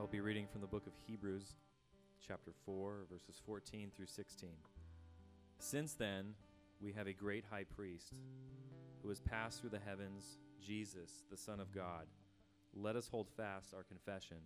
[0.00, 1.56] I will be reading from the book of Hebrews,
[2.26, 4.48] chapter 4, verses 14 through 16.
[5.58, 6.32] Since then,
[6.80, 8.14] we have a great high priest
[9.02, 12.06] who has passed through the heavens, Jesus, the Son of God.
[12.72, 14.38] Let us hold fast our confession.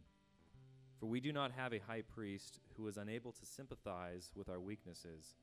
[0.98, 4.60] For we do not have a high priest who is unable to sympathize with our
[4.60, 5.36] weaknesses,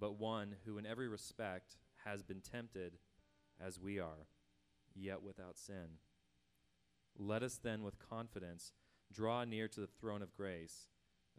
[0.00, 1.76] but one who in every respect
[2.06, 2.94] has been tempted
[3.62, 4.26] as we are,
[4.94, 5.98] yet without sin.
[7.18, 8.72] Let us then with confidence
[9.12, 10.88] draw near to the throne of grace,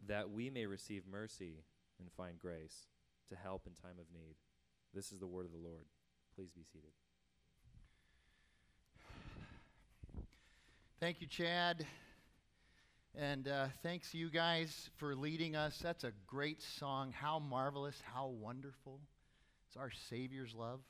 [0.06, 1.64] that we may receive mercy
[1.98, 2.86] and find grace
[3.28, 4.36] to help in time of need.
[4.94, 5.84] This is the word of the Lord.
[6.34, 6.90] Please be seated.
[11.00, 11.86] Thank you, Chad.
[13.14, 15.78] And uh, thanks you guys for leading us.
[15.82, 17.12] That's a great song.
[17.12, 19.00] How marvelous, how wonderful.
[19.68, 20.80] It's our Savior's love.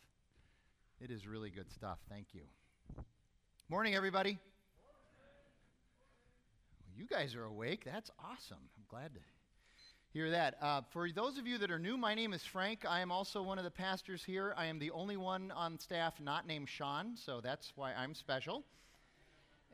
[1.01, 1.99] It is really good stuff.
[2.09, 2.43] Thank you.
[3.69, 4.39] Morning, everybody.
[6.99, 7.83] You guys are awake.
[7.85, 8.57] That's awesome.
[8.57, 9.21] I'm glad to
[10.15, 10.57] hear that.
[10.63, 12.87] Uh, for those of you that are new, my name is Frank.
[12.89, 14.55] I am also one of the pastors here.
[14.57, 18.65] I am the only one on staff not named Sean, so that's why I'm special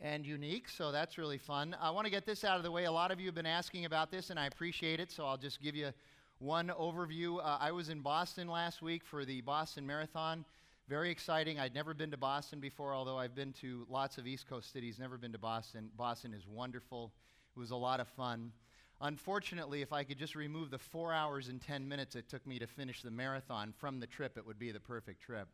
[0.00, 1.76] and unique, so that's really fun.
[1.80, 2.86] I want to get this out of the way.
[2.86, 5.36] A lot of you have been asking about this, and I appreciate it, so I'll
[5.36, 5.92] just give you
[6.40, 7.38] one overview.
[7.38, 10.44] Uh, I was in Boston last week for the Boston Marathon.
[10.88, 11.58] Very exciting.
[11.58, 14.98] I'd never been to Boston before, although I've been to lots of East Coast cities,
[14.98, 15.90] never been to Boston.
[15.96, 17.12] Boston is wonderful.
[17.56, 18.52] It was a lot of fun.
[19.00, 22.58] Unfortunately, if I could just remove the four hours and 10 minutes it took me
[22.58, 25.48] to finish the marathon from the trip, it would be the perfect trip.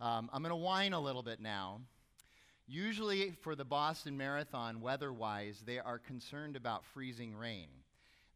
[0.00, 1.80] Um, I'm going to whine a little bit now
[2.68, 7.68] Usually, for the Boston Marathon, weather wise, they are concerned about freezing rain.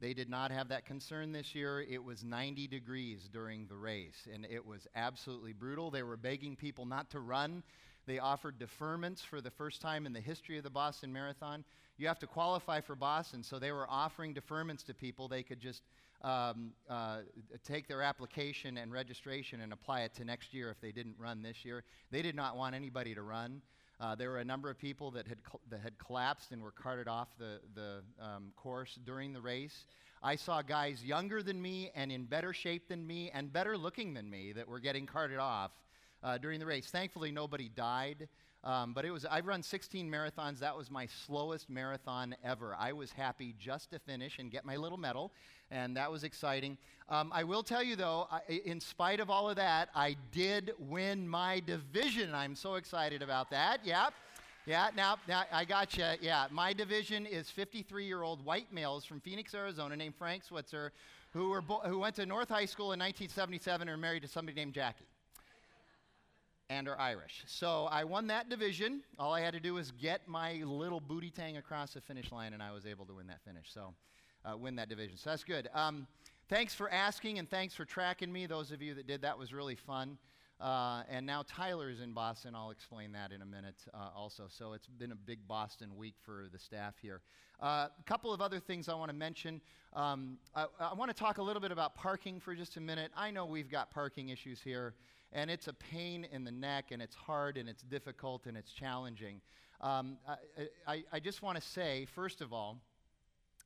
[0.00, 1.82] They did not have that concern this year.
[1.82, 5.90] It was 90 degrees during the race, and it was absolutely brutal.
[5.90, 7.62] They were begging people not to run.
[8.06, 11.64] They offered deferments for the first time in the history of the Boston Marathon.
[11.98, 15.28] You have to qualify for Boston, so they were offering deferments to people.
[15.28, 15.82] They could just
[16.22, 17.18] um, uh,
[17.62, 21.42] take their application and registration and apply it to next year if they didn't run
[21.42, 21.84] this year.
[22.10, 23.60] They did not want anybody to run.
[24.00, 25.38] Uh, there were a number of people that had,
[25.68, 29.84] that had collapsed and were carted off the, the um, course during the race.
[30.22, 34.14] I saw guys younger than me and in better shape than me and better looking
[34.14, 35.70] than me that were getting carted off
[36.22, 36.86] uh, during the race.
[36.86, 38.28] Thankfully, nobody died.
[38.62, 40.58] Um, but it was, I've run 16 marathons.
[40.58, 42.76] That was my slowest marathon ever.
[42.78, 45.32] I was happy just to finish and get my little medal,
[45.70, 46.76] and that was exciting.
[47.08, 50.72] Um, I will tell you, though, I, in spite of all of that, I did
[50.78, 52.34] win my division.
[52.34, 53.80] I'm so excited about that.
[53.84, 54.12] Yep.
[54.66, 56.04] Yeah, now, now I got you.
[56.20, 60.92] Yeah, my division is 53 year old white males from Phoenix, Arizona, named Frank Switzer,
[61.32, 64.54] who, were bo- who went to North High School in 1977 and married to somebody
[64.54, 65.06] named Jackie
[66.70, 67.42] and are Irish.
[67.46, 69.02] So I won that division.
[69.18, 72.54] All I had to do was get my little booty tang across the finish line,
[72.54, 73.66] and I was able to win that finish.
[73.74, 73.92] So
[74.44, 75.18] uh, win that division.
[75.18, 75.68] So that's good.
[75.74, 76.06] Um,
[76.48, 78.46] thanks for asking, and thanks for tracking me.
[78.46, 80.16] Those of you that did that was really fun.
[80.60, 82.54] Uh, and now Tyler's in Boston.
[82.54, 84.44] I'll explain that in a minute uh, also.
[84.48, 87.20] So it's been a big Boston week for the staff here.
[87.60, 89.60] Uh, a couple of other things I want to mention.
[89.94, 93.10] Um, I, I want to talk a little bit about parking for just a minute.
[93.16, 94.94] I know we've got parking issues here
[95.32, 98.72] and it's a pain in the neck, and it's hard, and it's difficult, and it's
[98.72, 99.40] challenging.
[99.80, 100.34] Um, I,
[100.86, 102.78] I, I just want to say, first of all,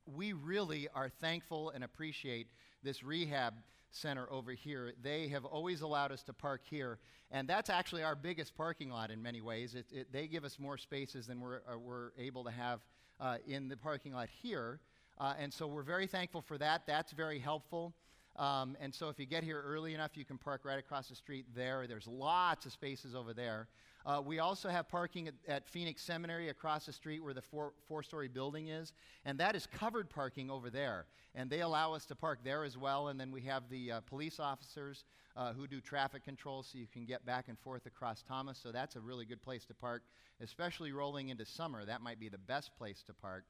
[0.05, 2.47] we really are thankful and appreciate
[2.83, 3.55] this rehab
[3.89, 4.93] center over here.
[5.01, 6.99] They have always allowed us to park here,
[7.31, 9.73] and that's actually our biggest parking lot in many ways.
[9.73, 12.85] It, it, they give us more spaces than we're, uh, we're able to have
[13.19, 14.79] uh, in the parking lot here.
[15.17, 16.83] Uh, and so we're very thankful for that.
[16.85, 17.93] That's very helpful.
[18.37, 21.15] Um, and so if you get here early enough, you can park right across the
[21.15, 21.87] street there.
[21.87, 23.67] There's lots of spaces over there.
[24.05, 27.73] Uh, we also have parking at, at, Phoenix Seminary across the street where the four,
[27.87, 31.07] four story building is, and that is covered parking over there.
[31.33, 33.07] And they allow us to park there as well.
[33.07, 36.87] And then we have the uh, police officers uh, who do traffic control so you
[36.91, 38.59] can get back and forth across Thomas.
[38.61, 40.03] So that's a really good place to park,
[40.39, 41.83] especially rolling into summer.
[41.83, 43.45] That might be the best place to park.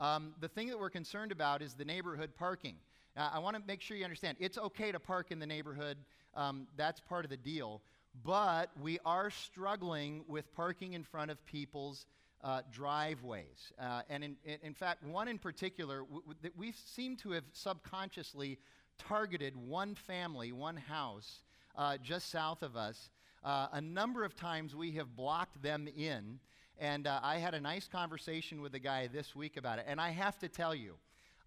[0.00, 2.76] Um, the thing that we're concerned about is the neighborhood parking.
[3.16, 5.98] I want to make sure you understand it's okay to park in the neighborhood,
[6.34, 7.82] um, that's part of the deal.
[8.24, 12.06] But we are struggling with parking in front of people's
[12.42, 13.72] uh, driveways.
[13.78, 18.58] Uh, and in, in, fact, one in particular, w- w- we seem to have subconsciously
[18.98, 21.42] targeted one family, one house
[21.76, 23.10] uh, just south of us.
[23.44, 26.40] Uh, a number of times we have blocked them in.
[26.78, 29.84] And uh, I had a nice conversation with the guy this week about it.
[29.88, 30.94] And I have to tell you,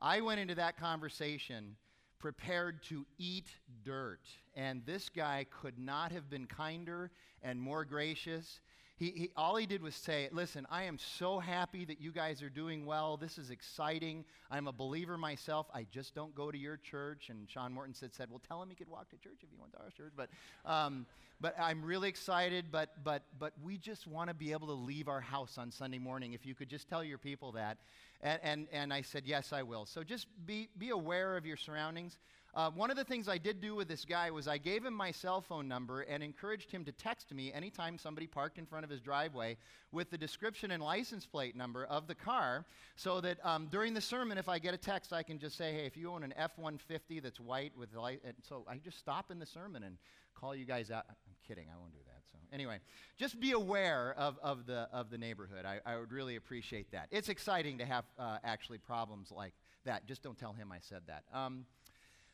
[0.02, 1.76] I went into that conversation
[2.20, 3.48] prepared to eat
[3.84, 4.22] dirt.
[4.56, 7.12] And this guy could not have been kinder
[7.42, 8.62] and more gracious.
[8.96, 12.44] He, he, all he did was say, Listen, I am so happy that you guys
[12.44, 13.18] are doing well.
[13.18, 14.24] This is exciting.
[14.52, 15.66] I'm a believer myself.
[15.74, 17.30] I just don't go to your church.
[17.30, 19.58] And Sean Morton said, said Well, tell him he could walk to church if he
[19.60, 20.14] went to our church.
[20.16, 20.30] But,
[20.66, 21.08] um,
[21.42, 22.66] but I'm really excited.
[22.72, 26.00] But, but, but we just want to be able to leave our house on Sunday
[26.00, 26.34] morning.
[26.34, 27.80] If you could just tell your people that.
[28.22, 29.88] And, and, and I said, Yes, I will.
[29.88, 32.20] So just be, be aware of your surroundings.
[32.56, 34.94] Uh, one of the things I did do with this guy was I gave him
[34.94, 38.84] my cell phone number and encouraged him to text me anytime somebody parked in front
[38.84, 39.58] of his driveway
[39.92, 42.66] with the description and license plate number of the car
[42.96, 45.74] so that um, during the sermon, if I get a text, I can just say,
[45.74, 49.32] hey, if you own an F 150 that's white with light, so I just stop
[49.32, 49.98] in the sermon and
[50.36, 51.06] call you guys out.
[51.10, 51.16] I'm
[51.48, 52.22] kidding, I won't do that.
[52.32, 52.78] So, anyway,
[53.18, 55.66] just be aware of, of, the, of the neighborhood.
[55.66, 57.08] I, I would really appreciate that.
[57.10, 59.54] It's exciting to have uh, actually problems like
[59.86, 60.06] that.
[60.06, 61.24] Just don't tell him I said that.
[61.34, 61.66] Um,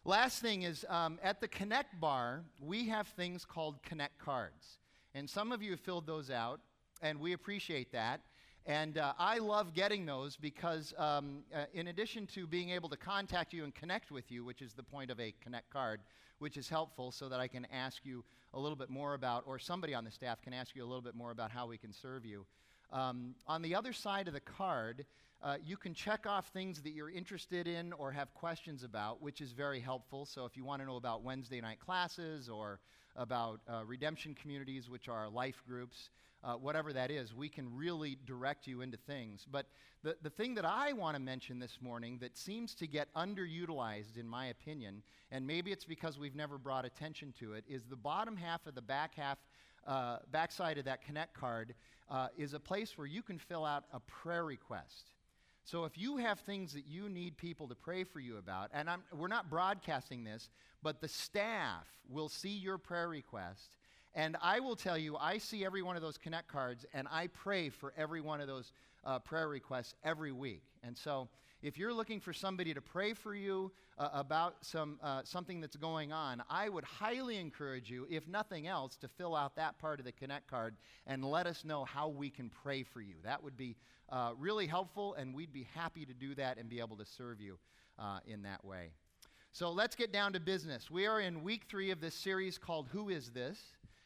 [0.09, 4.79] Last thing is um, at the Connect bar, we have things called Connect cards.
[5.13, 6.61] And some of you have filled those out,
[7.03, 8.21] and we appreciate that.
[8.65, 12.97] And uh, I love getting those because, um, uh, in addition to being able to
[12.97, 15.99] contact you and connect with you, which is the point of a Connect card,
[16.39, 19.59] which is helpful so that I can ask you a little bit more about, or
[19.59, 21.93] somebody on the staff can ask you a little bit more about how we can
[21.93, 22.47] serve you.
[22.91, 25.05] Um, on the other side of the card,
[25.41, 29.39] uh, you can check off things that you're interested in or have questions about, which
[29.39, 30.25] is very helpful.
[30.25, 32.79] So if you want to know about Wednesday night classes or
[33.15, 36.09] about uh, redemption communities, which are life groups,
[36.43, 39.45] uh, whatever that is, we can really direct you into things.
[39.49, 39.67] But
[40.03, 44.17] the, the thing that I want to mention this morning that seems to get underutilized,
[44.17, 47.95] in my opinion, and maybe it's because we've never brought attention to it, is the
[47.95, 49.37] bottom half of the back half,
[49.85, 51.73] uh, backside of that Connect card
[52.09, 55.11] uh, is a place where you can fill out a prayer request.
[55.69, 58.89] So if you have things that you need people to pray for you about, and
[58.89, 60.49] I'm, we're not broadcasting this,
[60.81, 63.77] but the staff will see your prayer request.
[64.15, 67.27] And I will tell you, I see every one of those Connect cards, and I
[67.27, 68.71] pray for every one of those
[69.05, 70.63] uh, prayer requests every week.
[70.81, 71.29] And so
[71.61, 75.75] if you're looking for somebody to pray for you uh, about some, uh, something that's
[75.75, 79.99] going on, I would highly encourage you, if nothing else, to fill out that part
[79.99, 80.75] of the Connect card
[81.05, 83.15] and let us know how we can pray for you.
[83.23, 83.75] That would be
[84.09, 87.41] uh, really helpful, and we'd be happy to do that and be able to serve
[87.41, 87.59] you
[87.97, 88.91] uh, in that way.
[89.51, 90.89] So let's get down to business.
[90.89, 93.59] We are in week three of this series called Who Is This?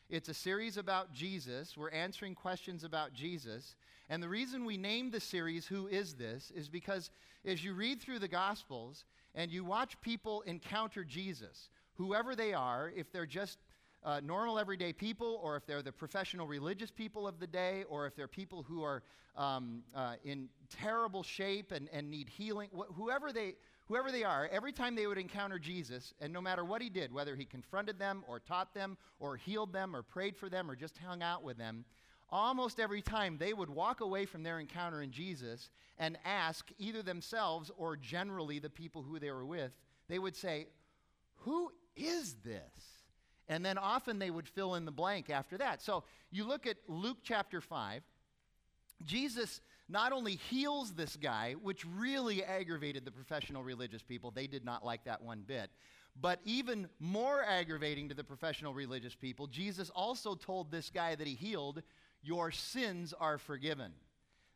[0.10, 1.76] It's a series about Jesus.
[1.76, 3.76] We're answering questions about Jesus.
[4.10, 7.10] And the reason we named the series Who Is This is because
[7.46, 12.92] as you read through the Gospels and you watch people encounter Jesus, whoever they are,
[12.96, 13.60] if they're just
[14.04, 18.06] uh, normal everyday people, or if they're the professional religious people of the day, or
[18.06, 19.04] if they're people who are
[19.38, 23.56] um, uh, in terrible shape and, and need healing, wh- whoever, they,
[23.88, 27.14] whoever they are, every time they would encounter Jesus, and no matter what he did,
[27.14, 30.76] whether he confronted them, or taught them, or healed them, or prayed for them, or
[30.76, 31.86] just hung out with them,
[32.34, 35.70] almost every time they would walk away from their encounter in Jesus
[36.00, 39.72] and ask either themselves or generally the people who they were with,
[40.10, 40.66] they would say,
[41.44, 42.62] Who is this?
[43.48, 45.82] And then often they would fill in the blank after that.
[45.82, 48.02] So you look at Luke chapter 5.
[49.06, 54.66] Jesus not only heals this guy, which really aggravated the professional religious people, they did
[54.66, 55.70] not like that one bit.
[56.20, 61.28] But even more aggravating to the professional religious people, Jesus also told this guy that
[61.28, 61.82] he healed,
[62.24, 63.92] Your sins are forgiven.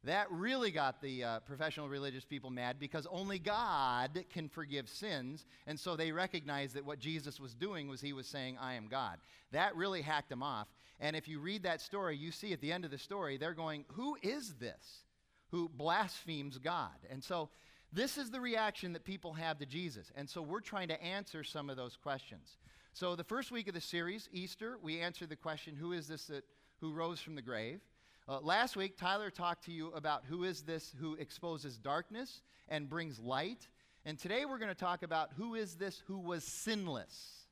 [0.03, 5.45] That really got the uh, professional religious people mad because only God can forgive sins.
[5.65, 8.87] And so they recognized that what Jesus was doing was he was saying, I am
[8.87, 9.17] God.
[9.51, 10.67] That really hacked them off.
[10.99, 13.53] And if you read that story, you see at the end of the story, they're
[13.53, 15.03] going, Who is this
[15.51, 16.95] who blasphemes God?
[17.09, 17.49] And so
[17.91, 20.11] this is the reaction that people have to Jesus.
[20.15, 22.57] And so we're trying to answer some of those questions.
[22.93, 26.25] So the first week of the series, Easter, we answered the question, Who is this
[26.25, 26.43] that,
[26.79, 27.79] who rose from the grave?
[28.27, 32.89] Uh, last week, Tyler talked to you about who is this who exposes darkness and
[32.89, 33.67] brings light.
[34.05, 37.45] And today we're going to talk about who is this who was sinless.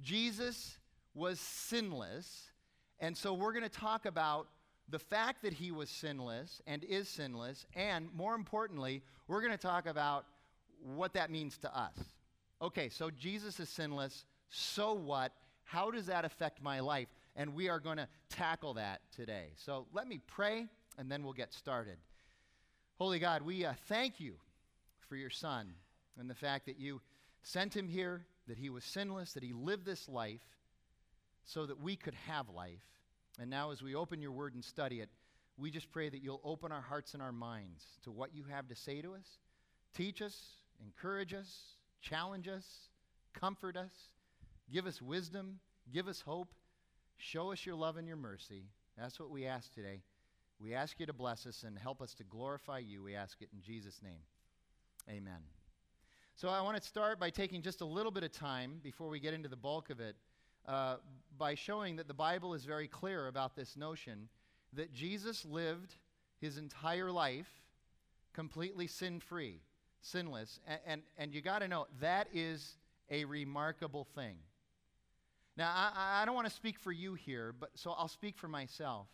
[0.00, 0.78] Jesus
[1.14, 2.50] was sinless.
[3.00, 4.48] And so we're going to talk about
[4.88, 7.66] the fact that he was sinless and is sinless.
[7.74, 10.26] And more importantly, we're going to talk about
[10.82, 11.96] what that means to us.
[12.60, 14.24] Okay, so Jesus is sinless.
[14.48, 15.32] So what?
[15.64, 17.08] How does that affect my life?
[17.36, 19.48] And we are going to tackle that today.
[19.56, 20.66] So let me pray,
[20.98, 21.96] and then we'll get started.
[22.98, 24.34] Holy God, we uh, thank you
[25.08, 25.74] for your Son
[26.18, 27.00] and the fact that you
[27.42, 30.40] sent him here, that he was sinless, that he lived this life
[31.44, 32.84] so that we could have life.
[33.40, 35.08] And now, as we open your word and study it,
[35.56, 38.68] we just pray that you'll open our hearts and our minds to what you have
[38.68, 39.38] to say to us.
[39.94, 40.38] Teach us,
[40.84, 42.64] encourage us, challenge us,
[43.32, 43.92] comfort us,
[44.72, 45.58] give us wisdom,
[45.92, 46.48] give us hope,
[47.18, 48.64] Show us your love and your mercy.
[48.98, 50.02] That's what we ask today.
[50.60, 53.02] We ask you to bless us and help us to glorify you.
[53.02, 54.20] We ask it in Jesus' name.
[55.08, 55.40] Amen.
[56.36, 59.20] So I want to start by taking just a little bit of time before we
[59.20, 60.16] get into the bulk of it
[60.66, 60.96] uh,
[61.36, 64.28] by showing that the Bible is very clear about this notion
[64.72, 65.96] that Jesus lived
[66.40, 67.48] his entire life
[68.32, 69.60] completely sin free,
[70.00, 70.60] sinless.
[70.66, 72.76] And, and, and you got to know that is
[73.10, 74.36] a remarkable thing.
[75.56, 78.48] Now, I, I don't want to speak for you here, but so I'll speak for
[78.48, 79.06] myself.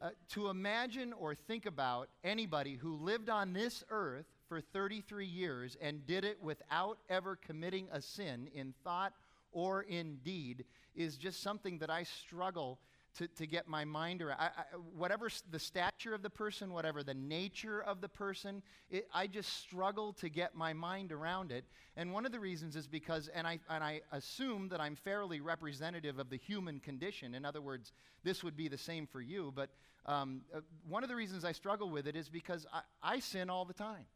[0.00, 5.76] Uh, to imagine or think about anybody who lived on this earth for 33 years
[5.80, 9.12] and did it without ever committing a sin in thought
[9.52, 10.64] or in deed
[10.94, 12.78] is just something that I struggle
[13.18, 14.38] to, to get my mind around.
[14.38, 14.62] I, I,
[14.96, 19.58] whatever the stature of the person, whatever the nature of the person, it, I just
[19.58, 21.64] struggle to get my mind around it.
[21.96, 25.40] And one of the reasons is because, and I, and I assume that I'm fairly
[25.40, 27.34] representative of the human condition.
[27.34, 29.52] In other words, this would be the same for you.
[29.54, 29.70] But
[30.06, 33.50] um, uh, one of the reasons I struggle with it is because I, I sin
[33.50, 34.06] all the time.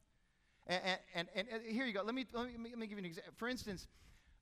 [0.66, 0.80] And,
[1.14, 2.02] and, and, and, here you go.
[2.02, 3.34] Let me, let me, let me give you an example.
[3.36, 3.86] For instance,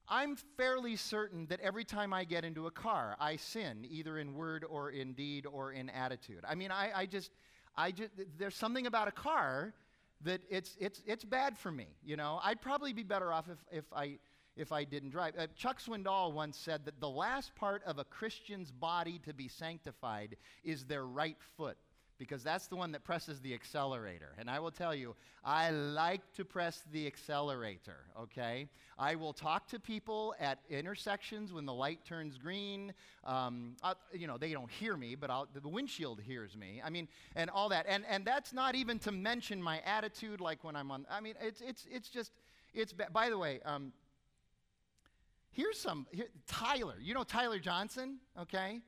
[0.08, 4.34] I'm fairly certain that every time I get into a car, I sin, either in
[4.34, 6.44] word or in deed or in attitude.
[6.46, 7.30] I mean, I, I just,
[7.76, 9.74] I just, there's something about a car
[10.24, 11.86] that it's, it's, it's bad for me.
[12.04, 14.18] You know, I'd probably be better off if, if, I,
[14.56, 15.34] if I didn't drive.
[15.38, 19.48] Uh, Chuck Swindoll once said that the last part of a Christian's body to be
[19.48, 21.76] sanctified is their right foot
[22.18, 24.32] because that's the one that presses the accelerator.
[24.38, 25.14] And I will tell you,
[25.44, 28.68] I like to press the accelerator, okay?
[28.98, 32.92] I will talk to people at intersections when the light turns green.
[33.24, 36.80] Um, I, you know, they don't hear me, but I'll, the windshield hears me.
[36.84, 37.86] I mean, and all that.
[37.88, 41.34] And, and that's not even to mention my attitude, like when I'm on, I mean,
[41.40, 42.30] it's, it's, it's just,
[42.72, 43.92] it's, by the way, um,
[45.50, 48.80] here's some, here, Tyler, you know Tyler Johnson, okay?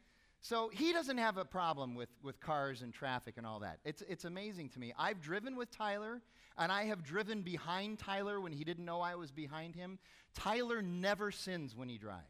[0.45, 3.79] So he doesn't have a problem with, with cars and traffic and all that.
[3.83, 4.93] It's, it's amazing to me.
[4.99, 6.21] I've driven with Tyler,
[6.59, 9.99] and I have driven behind Tyler when he didn't know I was behind him.
[10.35, 12.27] Tyler never sins when he drives.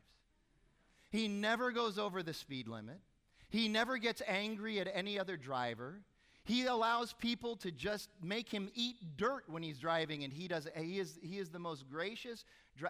[1.10, 3.00] He never goes over the speed limit.
[3.48, 6.00] He never gets angry at any other driver.
[6.44, 10.68] He allows people to just make him eat dirt when he's driving, and he does.
[10.76, 12.44] He is, he is the most gracious.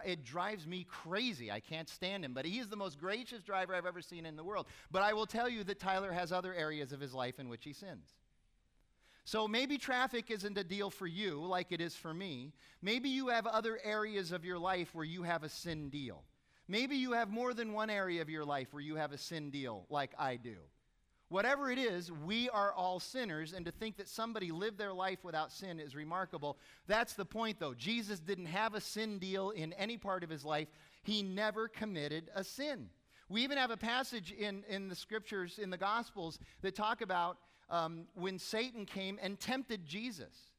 [0.05, 1.49] It drives me crazy.
[1.49, 4.35] I can't stand him, but he is the most gracious driver I've ever seen in
[4.35, 4.67] the world.
[4.91, 7.63] But I will tell you that Tyler has other areas of his life in which
[7.63, 8.15] he sins.
[9.23, 12.53] So maybe traffic isn't a deal for you like it is for me.
[12.81, 16.23] Maybe you have other areas of your life where you have a sin deal.
[16.67, 19.49] Maybe you have more than one area of your life where you have a sin
[19.49, 20.57] deal like I do.
[21.29, 25.23] Whatever it is, we are all sinners, and to think that somebody lived their life
[25.23, 26.57] without sin is remarkable.
[26.87, 27.73] That's the point, though.
[27.73, 30.67] Jesus didn't have a sin deal in any part of his life,
[31.03, 32.89] he never committed a sin.
[33.27, 37.37] We even have a passage in, in the scriptures, in the Gospels, that talk about
[37.71, 40.51] um, when Satan came and tempted Jesus.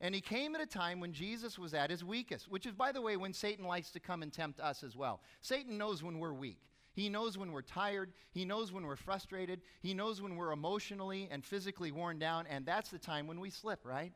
[0.00, 2.92] And he came at a time when Jesus was at his weakest, which is, by
[2.92, 5.20] the way, when Satan likes to come and tempt us as well.
[5.40, 6.60] Satan knows when we're weak.
[6.98, 8.12] He knows when we're tired.
[8.32, 9.60] He knows when we're frustrated.
[9.82, 12.48] He knows when we're emotionally and physically worn down.
[12.48, 14.12] And that's the time when we slip, right?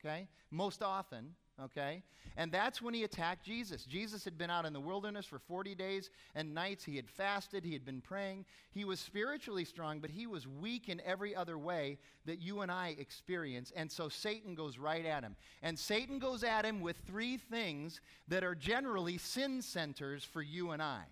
[0.00, 0.28] Okay?
[0.50, 2.02] Most often, okay?
[2.38, 3.84] And that's when he attacked Jesus.
[3.84, 6.84] Jesus had been out in the wilderness for 40 days and nights.
[6.84, 8.46] He had fasted, he had been praying.
[8.70, 12.72] He was spiritually strong, but he was weak in every other way that you and
[12.72, 13.74] I experience.
[13.76, 15.36] And so Satan goes right at him.
[15.62, 20.70] And Satan goes at him with three things that are generally sin centers for you
[20.70, 21.02] and I.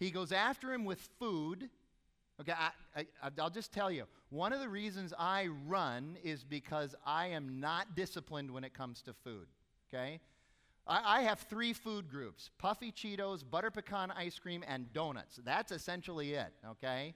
[0.00, 1.68] He goes after him with food.
[2.40, 2.70] Okay, I,
[3.22, 7.60] I, I'll just tell you, one of the reasons I run is because I am
[7.60, 9.46] not disciplined when it comes to food.
[9.92, 10.20] Okay?
[10.86, 15.38] I, I have three food groups puffy Cheetos, butter pecan ice cream, and donuts.
[15.44, 16.52] That's essentially it.
[16.70, 17.14] Okay?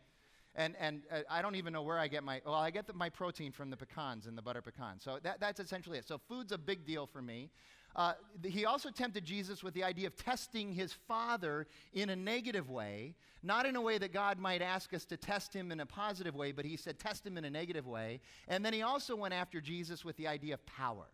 [0.57, 2.93] and and uh, I don't even know where I get my well I get the,
[2.93, 6.19] my protein from the pecans and the butter pecan so that, that's essentially it so
[6.29, 7.51] food's a big deal for me
[7.97, 12.69] uh, he also tempted Jesus with the idea of testing his father in a negative
[12.69, 15.87] way, not in a way that God might ask us to test him in a
[15.87, 18.21] positive way, but he said, test him in a negative way.
[18.49, 21.07] And then he also went after Jesus with the idea of power.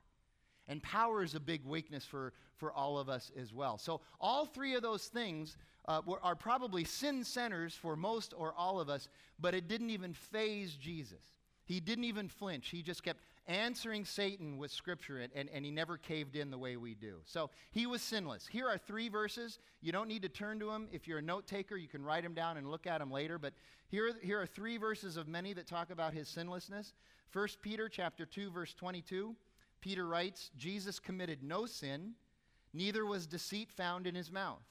[0.68, 3.76] And power is a big weakness for, for all of us as well.
[3.76, 5.56] So, all three of those things
[5.86, 9.08] uh, were, are probably sin centers for most or all of us,
[9.40, 11.24] but it didn't even faze Jesus.
[11.64, 12.68] He didn't even flinch.
[12.68, 16.76] He just kept answering Satan with Scripture, and, and, he never caved in the way
[16.76, 17.16] we do.
[17.24, 18.46] So he was sinless.
[18.46, 19.58] Here are three verses.
[19.82, 20.88] You don't need to turn to them.
[20.92, 23.38] If you're a note taker, you can write them down and look at them later.
[23.38, 23.52] But
[23.88, 26.94] here, here are three verses of many that talk about his sinlessness.
[27.32, 29.34] 1 Peter chapter 2, verse 22.
[29.80, 32.12] Peter writes, Jesus committed no sin,
[32.72, 34.62] neither was deceit found in his mouth.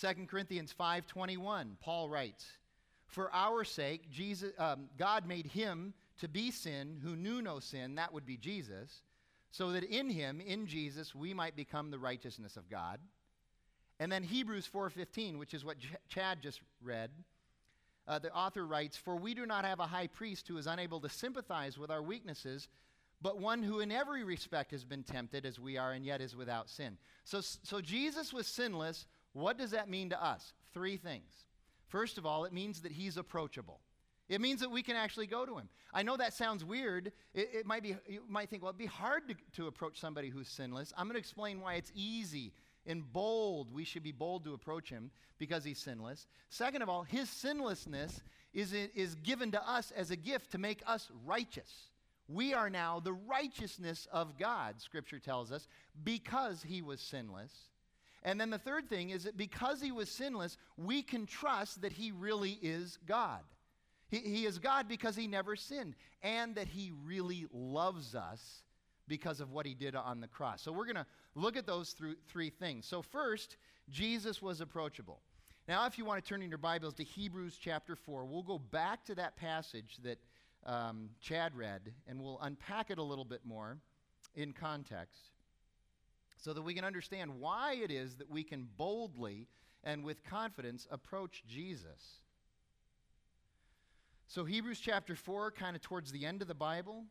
[0.00, 2.46] 2 Corinthians 5:21, Paul writes,
[3.06, 7.96] For our sake, Jesus, um, God made him to be sin who knew no sin,
[7.96, 9.02] that would be Jesus,
[9.50, 13.00] so that in him, in Jesus, we might become the righteousness of God.
[13.98, 17.10] And then Hebrews 4:15, which is what Ch- Chad just read,
[18.06, 21.00] uh, the author writes, "For we do not have a high priest who is unable
[21.00, 22.68] to sympathize with our weaknesses,
[23.22, 26.36] but one who in every respect has been tempted as we are and yet is
[26.36, 29.06] without sin." So so Jesus was sinless.
[29.32, 30.54] What does that mean to us?
[30.72, 31.46] Three things.
[31.86, 33.80] First of all, it means that he's approachable.
[34.28, 35.68] It means that we can actually go to him.
[35.92, 37.12] I know that sounds weird.
[37.32, 40.28] It, it might be, you might think, well, it'd be hard to, to approach somebody
[40.30, 40.92] who's sinless.
[40.96, 42.52] I'm going to explain why it's easy
[42.86, 43.72] and bold.
[43.72, 46.26] We should be bold to approach him because he's sinless.
[46.48, 48.20] Second of all, his sinlessness
[48.52, 51.90] is, is given to us as a gift to make us righteous.
[52.28, 55.68] We are now the righteousness of God, Scripture tells us,
[56.02, 57.52] because he was sinless.
[58.24, 61.92] And then the third thing is that because he was sinless, we can trust that
[61.92, 63.42] he really is God.
[64.08, 68.62] He, he is God because he never sinned, and that he really loves us
[69.08, 70.62] because of what he did on the cross.
[70.62, 72.86] So we're going to look at those through three things.
[72.86, 73.56] So, first,
[73.90, 75.20] Jesus was approachable.
[75.68, 78.58] Now, if you want to turn in your Bibles to Hebrews chapter 4, we'll go
[78.58, 80.18] back to that passage that
[80.64, 83.78] um, Chad read, and we'll unpack it a little bit more
[84.34, 85.30] in context
[86.36, 89.48] so that we can understand why it is that we can boldly
[89.82, 92.20] and with confidence approach Jesus.
[94.28, 97.04] So, Hebrews chapter 4, kind of towards the end of the Bible.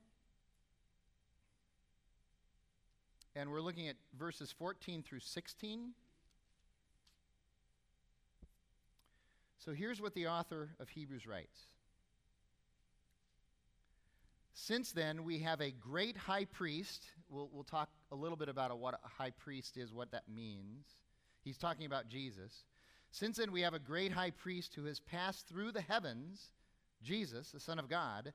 [3.35, 5.91] And we're looking at verses 14 through 16.
[9.59, 11.67] So, here's what the author of Hebrews writes
[14.53, 17.05] Since then, we have a great high priest.
[17.29, 20.23] We'll, we'll talk a little bit about a, what a high priest is, what that
[20.27, 20.85] means.
[21.45, 22.65] He's talking about Jesus.
[23.11, 26.51] Since then, we have a great high priest who has passed through the heavens
[27.03, 28.33] Jesus, the Son of God,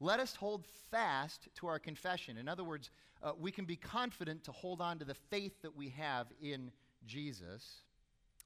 [0.00, 2.36] let us hold fast to our confession.
[2.36, 2.90] In other words,
[3.22, 6.70] uh, we can be confident to hold on to the faith that we have in
[7.06, 7.82] Jesus.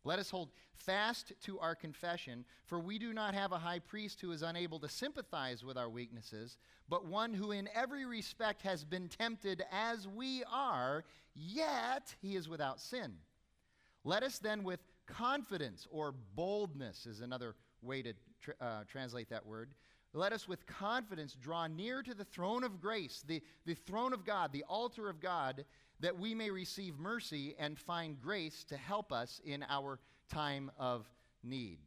[0.05, 4.21] Let us hold fast to our confession, for we do not have a high priest
[4.21, 6.57] who is unable to sympathize with our weaknesses,
[6.89, 12.49] but one who in every respect has been tempted as we are, yet he is
[12.49, 13.13] without sin.
[14.05, 18.15] Let us then with confidence or boldness is another way to
[18.61, 19.75] uh, translate that word.
[20.13, 24.25] Let us with confidence draw near to the throne of grace, the, the throne of
[24.25, 25.65] God, the altar of God,
[26.01, 31.09] that we may receive mercy and find grace to help us in our time of
[31.45, 31.79] need.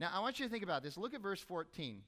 [0.00, 0.96] Now, I want you to think about this.
[0.96, 2.02] Look at verse 14.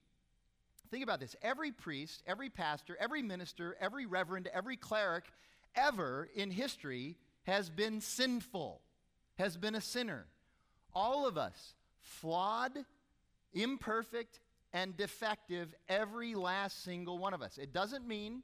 [0.91, 1.37] Think about this.
[1.43, 5.25] Every priest, every pastor, every minister, every reverend, every cleric
[5.77, 8.81] ever in history has been sinful,
[9.39, 10.27] has been a sinner.
[10.93, 12.73] All of us, flawed,
[13.53, 14.41] imperfect
[14.73, 17.59] and defective, every last single one of us.
[17.59, 18.43] It doesn't mean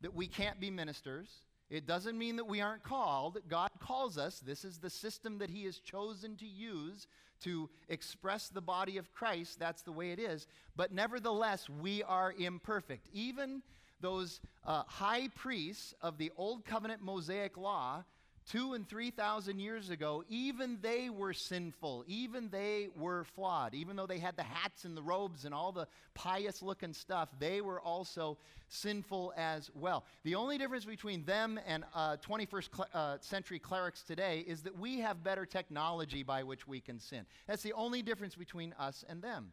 [0.00, 1.28] that we can't be ministers.
[1.70, 3.38] It doesn't mean that we aren't called.
[3.48, 4.40] God calls us.
[4.40, 7.06] This is the system that He has chosen to use
[7.42, 9.58] to express the body of Christ.
[9.58, 10.46] That's the way it is.
[10.76, 13.08] But nevertheless, we are imperfect.
[13.12, 13.62] Even
[14.00, 18.04] those uh, high priests of the Old Covenant Mosaic Law
[18.50, 22.04] two and three thousand years ago, even they were sinful.
[22.06, 23.74] Even they were flawed.
[23.74, 27.28] Even though they had the hats and the robes and all the pious looking stuff,
[27.38, 28.36] they were also
[28.68, 30.04] sinful as well.
[30.24, 34.78] The only difference between them and uh, 21st cl- uh, century clerics today is that
[34.78, 37.24] we have better technology by which we can sin.
[37.46, 39.52] That's the only difference between us and them.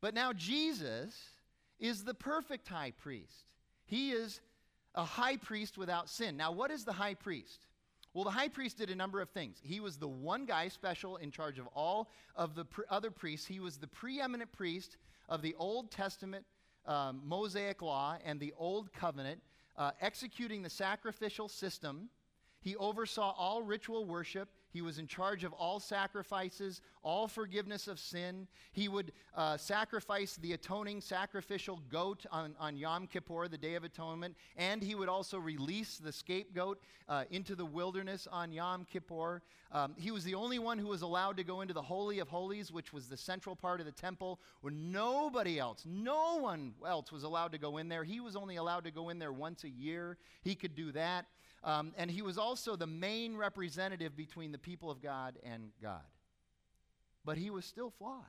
[0.00, 1.14] But now Jesus
[1.78, 3.54] is the perfect high priest.
[3.84, 4.40] He is
[4.94, 6.36] a high priest without sin.
[6.36, 7.66] Now, what is the high priest?
[8.14, 9.58] Well, the high priest did a number of things.
[9.62, 13.46] He was the one guy special in charge of all of the other priests.
[13.46, 14.98] He was the preeminent priest
[15.28, 16.44] of the Old Testament
[16.86, 19.40] um, Mosaic law and the Old Covenant,
[19.76, 22.10] uh, executing the sacrificial system.
[22.60, 24.48] He oversaw all ritual worship.
[24.72, 28.48] He was in charge of all sacrifices, all forgiveness of sin.
[28.72, 33.84] He would uh, sacrifice the atoning sacrificial goat on, on Yom Kippur, the Day of
[33.84, 39.42] Atonement, and he would also release the scapegoat uh, into the wilderness on Yom Kippur.
[39.72, 42.28] Um, he was the only one who was allowed to go into the Holy of
[42.28, 47.10] Holies, which was the central part of the temple, where nobody else, no one else
[47.10, 48.04] was allowed to go in there.
[48.04, 50.18] He was only allowed to go in there once a year.
[50.42, 51.26] He could do that.
[51.64, 56.02] Um, and he was also the main representative between the people of God and God.
[57.24, 58.24] But he was still flawed.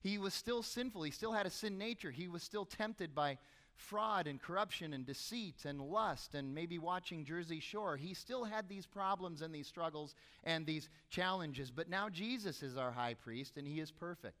[0.00, 1.02] He was still sinful.
[1.02, 2.12] He still had a sin nature.
[2.12, 3.38] He was still tempted by
[3.74, 7.96] fraud and corruption and deceit and lust and maybe watching Jersey Shore.
[7.96, 11.70] He still had these problems and these struggles and these challenges.
[11.72, 14.36] But now Jesus is our high priest and he is perfect.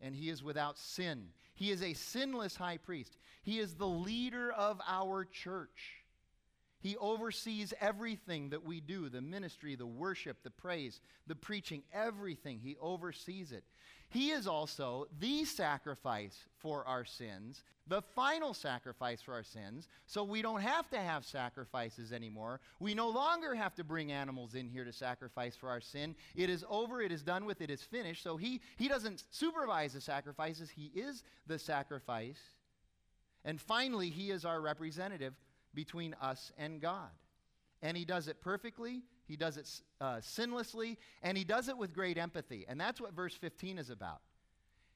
[0.00, 1.28] and he is without sin.
[1.54, 3.16] He is a sinless high priest.
[3.42, 5.97] He is the leader of our church.
[6.80, 12.60] He oversees everything that we do the ministry, the worship, the praise, the preaching, everything.
[12.62, 13.64] He oversees it.
[14.10, 20.24] He is also the sacrifice for our sins, the final sacrifice for our sins, so
[20.24, 22.60] we don't have to have sacrifices anymore.
[22.80, 26.14] We no longer have to bring animals in here to sacrifice for our sin.
[26.34, 28.22] It is over, it is done with, it is finished.
[28.22, 32.40] So he, he doesn't supervise the sacrifices, he is the sacrifice.
[33.44, 35.34] And finally, he is our representative
[35.74, 37.10] between us and God.
[37.82, 39.68] And he does it perfectly, he does it
[40.00, 42.64] uh, sinlessly, and he does it with great empathy.
[42.68, 44.20] And that's what verse 15 is about.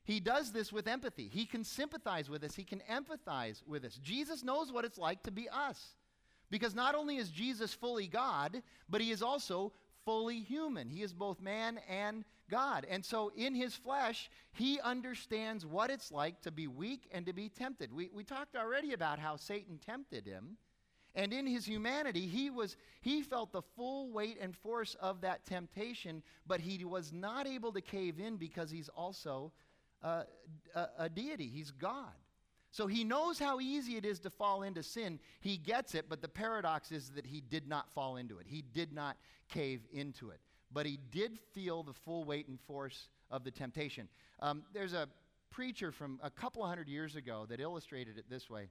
[0.05, 1.29] He does this with empathy.
[1.29, 3.99] He can sympathize with us, he can empathize with us.
[4.03, 5.95] Jesus knows what it's like to be us.
[6.51, 9.73] Because not only is Jesus fully God, but he is also
[10.05, 10.91] fully human.
[10.91, 12.87] He is both man and God.
[12.91, 17.33] And so in his flesh, he understands what it's like to be weak and to
[17.33, 17.91] be tempted.
[17.91, 20.59] We, we talked already about how Satan tempted him.
[21.15, 25.47] And in his humanity, he, was, he felt the full weight and force of that
[25.47, 29.53] temptation, but he was not able to cave in because he's also
[30.03, 30.25] a,
[30.99, 31.49] a deity.
[31.49, 32.13] He's God.
[32.71, 35.21] So he knows how easy it is to fall into sin.
[35.41, 38.47] He gets it, but the paradox is that he did not fall into it.
[38.47, 39.17] He did not
[39.49, 40.41] cave into it.
[40.73, 44.09] But he did feel the full weight and force of the temptation.
[44.41, 45.09] Um, there's a
[45.51, 48.69] preacher from a couple hundred years ago that illustrated it this way.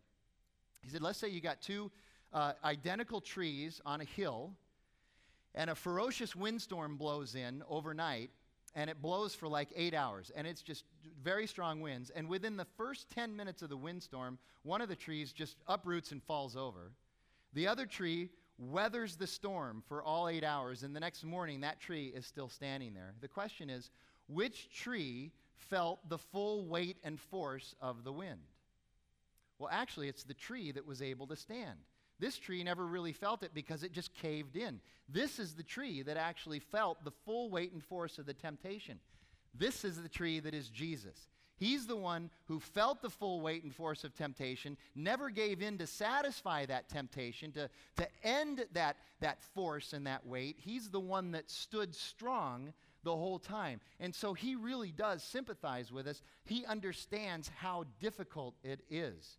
[0.81, 1.91] He said, Let's say you got two
[2.33, 4.53] uh, identical trees on a hill,
[5.53, 8.31] and a ferocious windstorm blows in overnight,
[8.73, 10.85] and it blows for like eight hours, and it's just
[11.21, 12.09] very strong winds.
[12.09, 16.11] And within the first 10 minutes of the windstorm, one of the trees just uproots
[16.11, 16.91] and falls over.
[17.53, 21.79] The other tree weathers the storm for all eight hours, and the next morning, that
[21.79, 23.13] tree is still standing there.
[23.21, 23.89] The question is
[24.27, 28.39] which tree felt the full weight and force of the wind?
[29.59, 31.77] Well, actually, it's the tree that was able to stand.
[32.19, 34.79] This tree never really felt it because it just caved in.
[35.09, 38.99] This is the tree that actually felt the full weight and force of the temptation.
[39.53, 41.27] This is the tree that is Jesus.
[41.61, 45.77] He's the one who felt the full weight and force of temptation, never gave in
[45.77, 50.55] to satisfy that temptation, to, to end that, that force and that weight.
[50.57, 53.79] He's the one that stood strong the whole time.
[53.99, 56.23] And so he really does sympathize with us.
[56.45, 59.37] He understands how difficult it is.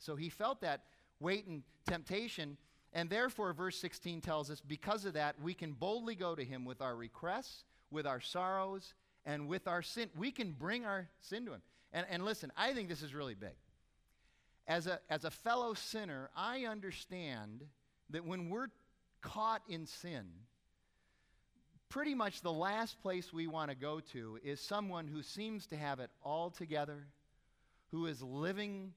[0.00, 0.82] So he felt that
[1.20, 2.56] weight and temptation.
[2.92, 6.64] And therefore, verse 16 tells us, because of that, we can boldly go to him
[6.64, 8.92] with our requests, with our sorrows,
[9.26, 10.08] and with our sin.
[10.16, 11.62] We can bring our sin to him.
[11.92, 13.54] And, and listen, I think this is really big.
[14.66, 17.64] As a, as a fellow sinner, I understand
[18.10, 18.68] that when we're
[19.20, 20.26] caught in sin,
[21.88, 25.76] pretty much the last place we want to go to is someone who seems to
[25.76, 27.08] have it all together,
[27.90, 28.92] who is living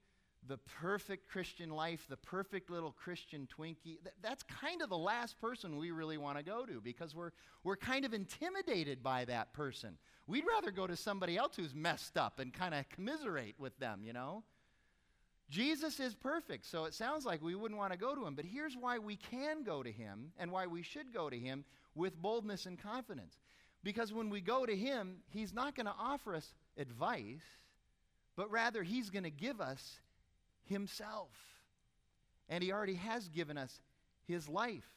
[0.47, 5.39] the perfect Christian life, the perfect little Christian Twinkie, th- that's kind of the last
[5.39, 7.31] person we really want to go to because we're,
[7.63, 9.97] we're kind of intimidated by that person.
[10.27, 14.01] We'd rather go to somebody else who's messed up and kind of commiserate with them,
[14.03, 14.43] you know?
[15.49, 18.33] Jesus is perfect, so it sounds like we wouldn't want to go to him.
[18.33, 21.65] But here's why we can go to him and why we should go to him
[21.95, 23.35] with boldness and confidence.
[23.83, 27.43] Because when we go to him, he's not going to offer us advice,
[28.35, 29.99] but rather he's going to give us
[30.65, 31.29] himself.
[32.49, 33.81] And he already has given us
[34.27, 34.89] his life.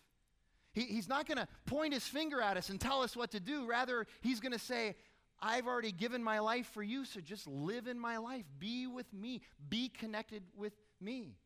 [0.72, 3.40] He, he's not going to point his finger at us and tell us what to
[3.40, 3.66] do.
[3.66, 4.96] Rather, he's going to say,
[5.40, 8.44] I've already given my life for you, so just live in my life.
[8.58, 9.42] Be with me.
[9.68, 11.36] Be connected with me.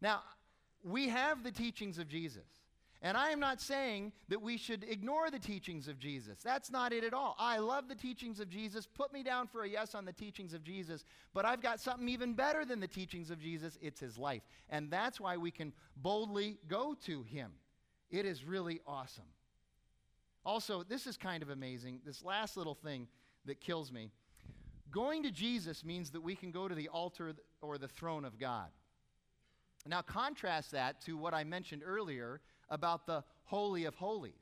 [0.00, 0.22] Now,
[0.82, 2.46] we have the teachings of Jesus.
[3.04, 6.38] And I am not saying that we should ignore the teachings of Jesus.
[6.42, 7.36] That's not it at all.
[7.38, 8.86] I love the teachings of Jesus.
[8.86, 11.04] Put me down for a yes on the teachings of Jesus.
[11.34, 14.40] But I've got something even better than the teachings of Jesus it's his life.
[14.70, 17.52] And that's why we can boldly go to him.
[18.10, 19.24] It is really awesome.
[20.42, 22.00] Also, this is kind of amazing.
[22.06, 23.06] This last little thing
[23.44, 24.12] that kills me.
[24.90, 28.38] Going to Jesus means that we can go to the altar or the throne of
[28.38, 28.68] God.
[29.86, 32.40] Now, contrast that to what I mentioned earlier
[32.74, 34.32] about the Holy of Holies,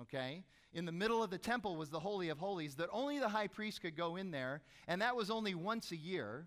[0.00, 0.44] okay?
[0.72, 3.48] In the middle of the temple was the Holy of Holies that only the high
[3.48, 6.46] priest could go in there, and that was only once a year.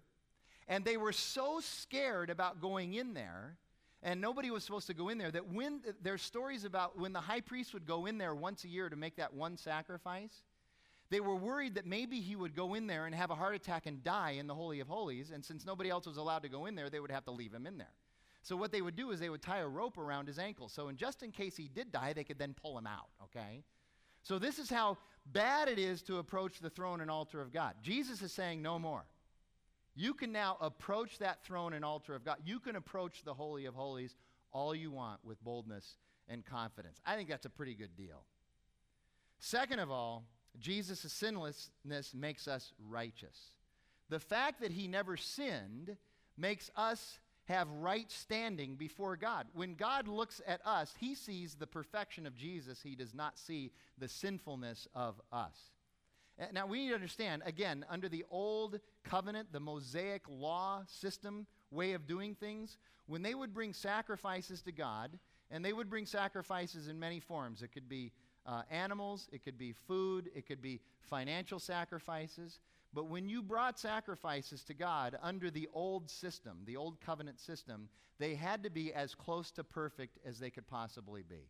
[0.68, 3.58] And they were so scared about going in there,
[4.02, 7.22] and nobody was supposed to go in there, that when there's stories about when the
[7.22, 10.44] high priest would go in there once a year to make that one sacrifice,
[11.10, 13.86] they were worried that maybe he would go in there and have a heart attack
[13.86, 16.66] and die in the Holy of Holies, and since nobody else was allowed to go
[16.66, 17.92] in there, they would have to leave him in there.
[18.44, 20.68] So what they would do is they would tie a rope around his ankle.
[20.68, 23.64] So in just in case he did die, they could then pull him out, okay?
[24.22, 24.98] So this is how
[25.32, 27.76] bad it is to approach the throne and altar of God.
[27.82, 29.06] Jesus is saying no more.
[29.96, 32.38] You can now approach that throne and altar of God.
[32.44, 34.16] You can approach the Holy of Holies
[34.52, 37.00] all you want with boldness and confidence.
[37.06, 38.26] I think that's a pretty good deal.
[39.40, 40.26] Second of all,
[40.60, 43.52] Jesus' sinlessness makes us righteous.
[44.10, 45.96] The fact that he never sinned
[46.38, 49.48] makes us have right standing before God.
[49.54, 53.72] When God looks at us, he sees the perfection of Jesus, he does not see
[53.98, 55.72] the sinfulness of us.
[56.40, 61.46] Uh, now, we need to understand, again, under the old covenant, the Mosaic law system
[61.70, 62.78] way of doing things,
[63.08, 65.20] when they would bring sacrifices to God,
[65.52, 67.62] and they would bring sacrifices in many forms.
[67.62, 68.12] It could be
[68.46, 72.60] uh, animals, it could be food, it could be financial sacrifices.
[72.94, 77.90] But when you brought sacrifices to God under the old system, the old covenant system,
[78.20, 81.50] they had to be as close to perfect as they could possibly be.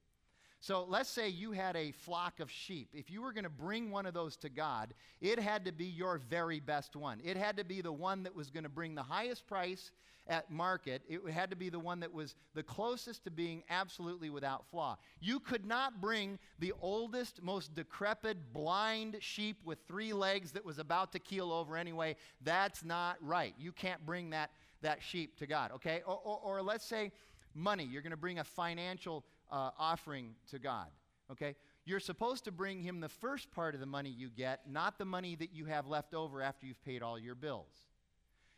[0.64, 2.88] So let's say you had a flock of sheep.
[2.94, 5.84] If you were going to bring one of those to God, it had to be
[5.84, 7.20] your very best one.
[7.22, 9.92] It had to be the one that was going to bring the highest price
[10.26, 11.02] at market.
[11.10, 14.98] It had to be the one that was the closest to being absolutely without flaw.
[15.20, 20.80] You could not bring the oldest, most decrepit, blind sheep with three legs that was
[20.80, 22.16] about to keel over anyway.
[22.42, 23.54] That's not right.
[23.60, 24.50] You can't bring that,
[24.82, 26.04] that sheep to God, okay?
[26.08, 27.12] Or, or, or let's say
[27.54, 27.84] money.
[27.84, 30.88] You're going to bring a financial uh, offering to God.
[31.32, 31.56] Okay?
[31.86, 35.06] You're supposed to bring him the first part of the money you get, not the
[35.06, 37.72] money that you have left over after you've paid all your bills.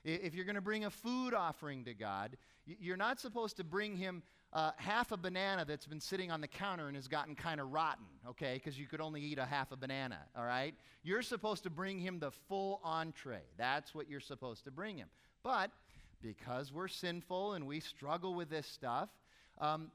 [0.03, 3.97] If you're going to bring a food offering to God, you're not supposed to bring
[3.97, 4.21] him
[4.53, 7.73] uh, half a banana that's been sitting on the counter and has gotten kind of
[7.73, 10.75] rotten, okay, because you could only eat a half a banana, all right?
[11.03, 13.41] You're supposed to bring him the full entree.
[13.58, 15.10] That's what you're supposed to bring him.
[15.43, 15.71] But
[16.21, 19.10] because we're sinful and we struggle with this stuff,
[19.60, 19.91] um,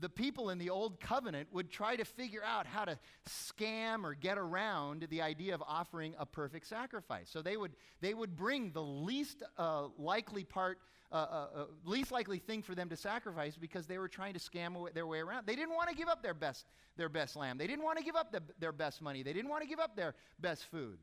[0.00, 4.14] the people in the old covenant would try to figure out how to scam or
[4.14, 7.28] get around the idea of offering a perfect sacrifice.
[7.30, 10.78] So they would, they would bring the least uh, likely part,
[11.10, 14.40] uh, uh, uh least likely thing for them to sacrifice because they were trying to
[14.40, 15.46] scam their way around.
[15.46, 17.58] They didn't want to give up their best, their best lamb.
[17.58, 19.22] They didn't want to give up the, their best money.
[19.22, 20.98] They didn't want to give up their best food.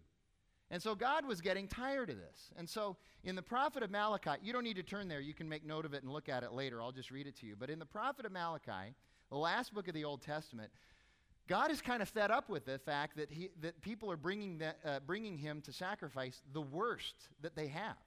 [0.71, 2.49] And so God was getting tired of this.
[2.58, 5.19] And so in the prophet of Malachi, you don't need to turn there.
[5.19, 6.82] You can make note of it and look at it later.
[6.82, 7.56] I'll just read it to you.
[7.58, 8.95] But in the prophet of Malachi,
[9.30, 10.71] the last book of the Old Testament,
[11.47, 14.58] God is kind of fed up with the fact that, he, that people are bringing,
[14.58, 17.97] that, uh, bringing him to sacrifice the worst that they have.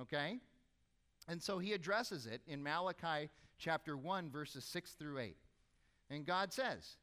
[0.00, 0.38] Okay?
[1.28, 5.36] And so he addresses it in Malachi chapter 1, verses 6 through 8.
[6.08, 6.96] And God says,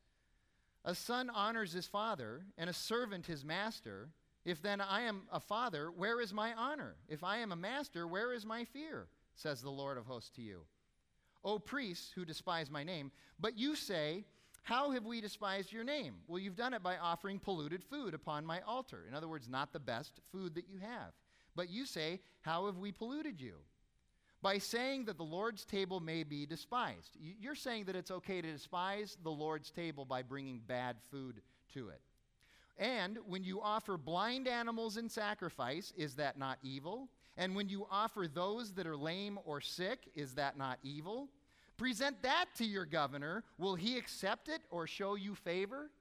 [0.83, 4.09] A son honors his father, and a servant his master.
[4.47, 6.95] If then I am a father, where is my honor?
[7.09, 9.09] If I am a master, where is my fear?
[9.35, 10.61] Says the Lord of hosts to you.
[11.43, 14.23] O priests who despise my name, but you say,
[14.61, 16.15] How have we despised your name?
[16.27, 19.03] Well, you've done it by offering polluted food upon my altar.
[19.05, 21.11] In other words, not the best food that you have.
[21.53, 23.55] But you say, How have we polluted you?
[24.41, 27.17] By saying that the Lord's table may be despised.
[27.19, 31.41] You're saying that it's okay to despise the Lord's table by bringing bad food
[31.73, 31.99] to it.
[32.77, 37.09] And when you offer blind animals in sacrifice, is that not evil?
[37.37, 41.29] And when you offer those that are lame or sick, is that not evil?
[41.77, 43.43] Present that to your governor.
[43.57, 45.91] Will he accept it or show you favor?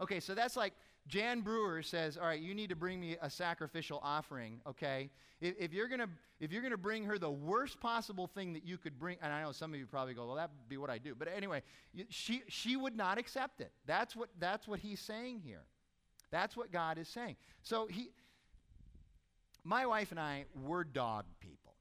[0.00, 0.74] Okay, so that's like
[1.06, 5.10] Jan Brewer says, "All right, you need to bring me a sacrificial offering." Okay,
[5.40, 9.18] if, if you're you're gonna bring her the worst possible thing that you could bring,
[9.22, 11.28] and I know some of you probably go, "Well, that'd be what I do," but
[11.28, 11.62] anyway,
[12.08, 13.72] she she would not accept it.
[13.86, 15.64] That's what that's what he's saying here.
[16.34, 17.36] That's what God is saying.
[17.62, 18.10] So he,
[19.62, 21.76] my wife and I, were dog people.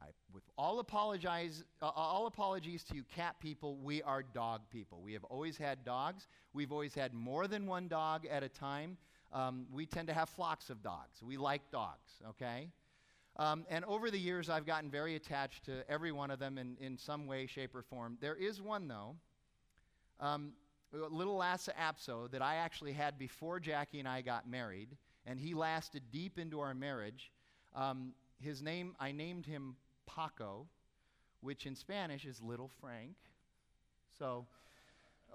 [0.00, 5.02] I, with all apologize, uh, all apologies to you cat people, we are dog people.
[5.04, 6.26] We have always had dogs.
[6.54, 8.96] We've always had more than one dog at a time.
[9.30, 11.22] Um, we tend to have flocks of dogs.
[11.22, 12.70] We like dogs, okay?
[13.36, 16.78] Um, and over the years, I've gotten very attached to every one of them in,
[16.80, 18.16] in some way, shape, or form.
[18.22, 19.16] There is one, though.
[20.18, 20.54] Um,
[20.92, 24.96] little Lhasa Apso that I actually had before Jackie and I got married,
[25.26, 27.30] and he lasted deep into our marriage.
[27.74, 30.66] Um, his name, I named him Paco,
[31.40, 33.16] which in Spanish is Little Frank.
[34.18, 34.46] So,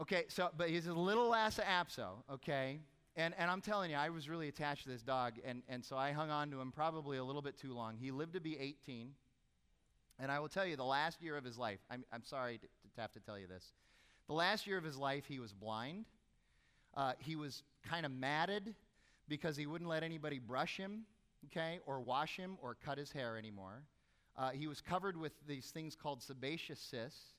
[0.01, 2.79] okay, so, but he's a little Lhasa Apso, okay?
[3.15, 5.95] And, and I'm telling you, I was really attached to this dog, and, and so
[5.95, 7.95] I hung on to him probably a little bit too long.
[7.99, 9.11] He lived to be 18.
[10.19, 12.67] And I will tell you, the last year of his life, I'm, I'm sorry to,
[12.95, 13.73] to have to tell you this,
[14.27, 16.05] the last year of his life, he was blind.
[16.95, 18.75] Uh, he was kind of matted
[19.27, 21.03] because he wouldn't let anybody brush him,
[21.47, 23.83] okay, or wash him or cut his hair anymore.
[24.37, 27.33] Uh, he was covered with these things called sebaceous cysts.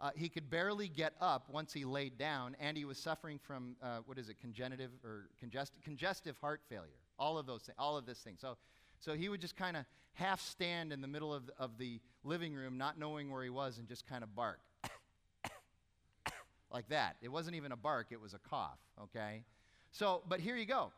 [0.00, 3.76] Uh, he could barely get up once he laid down, and he was suffering from
[3.82, 7.00] uh, what is it, congenitive or congest- congestive heart failure.
[7.18, 8.36] All of those, things, all of this thing.
[8.38, 8.56] So,
[9.00, 12.00] so he would just kind of half stand in the middle of the, of the
[12.24, 14.60] living room, not knowing where he was, and just kind of bark
[16.72, 17.16] like that.
[17.22, 18.78] It wasn't even a bark; it was a cough.
[19.02, 19.42] Okay.
[19.90, 20.92] So, but here you go.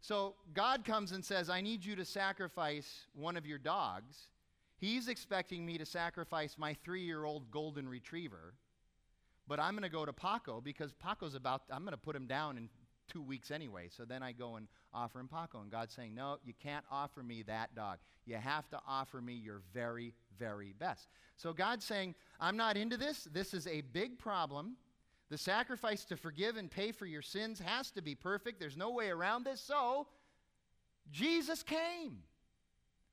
[0.00, 4.30] So God comes and says, "I need you to sacrifice one of your dogs."
[4.80, 8.54] He's expecting me to sacrifice my three year old golden retriever,
[9.46, 12.26] but I'm going to go to Paco because Paco's about, I'm going to put him
[12.26, 12.70] down in
[13.06, 13.88] two weeks anyway.
[13.90, 15.60] So then I go and offer him Paco.
[15.60, 17.98] And God's saying, No, you can't offer me that dog.
[18.24, 21.08] You have to offer me your very, very best.
[21.36, 23.24] So God's saying, I'm not into this.
[23.24, 24.76] This is a big problem.
[25.30, 28.58] The sacrifice to forgive and pay for your sins has to be perfect.
[28.58, 29.60] There's no way around this.
[29.60, 30.08] So
[31.12, 32.24] Jesus came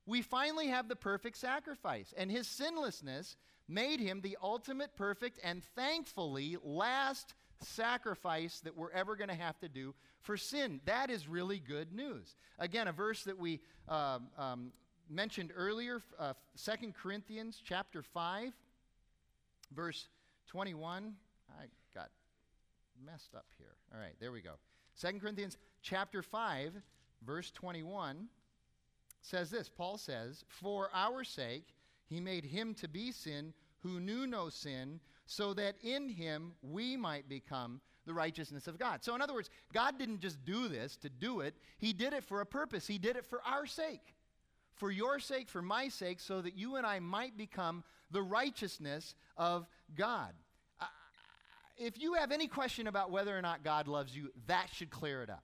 [0.08, 2.14] we finally have the perfect sacrifice.
[2.18, 3.36] And his sinlessness
[3.68, 9.60] made him the ultimate, perfect, and thankfully last sacrifice that we're ever going to have
[9.60, 10.80] to do for sin.
[10.86, 12.36] That is really good news.
[12.58, 14.72] Again, a verse that we um, um,
[15.10, 18.54] mentioned earlier, uh, 2 Corinthians chapter 5,
[19.76, 20.08] verse
[20.48, 21.16] 21.
[23.06, 23.76] Messed up here.
[23.94, 24.54] All right, there we go.
[25.00, 26.74] 2 Corinthians chapter 5,
[27.26, 28.28] verse 21
[29.22, 34.26] says this Paul says, For our sake, he made him to be sin who knew
[34.26, 39.04] no sin, so that in him we might become the righteousness of God.
[39.04, 42.24] So, in other words, God didn't just do this to do it, he did it
[42.24, 42.88] for a purpose.
[42.88, 44.16] He did it for our sake,
[44.76, 49.14] for your sake, for my sake, so that you and I might become the righteousness
[49.36, 50.34] of God.
[51.78, 55.22] If you have any question about whether or not God loves you, that should clear
[55.22, 55.44] it up.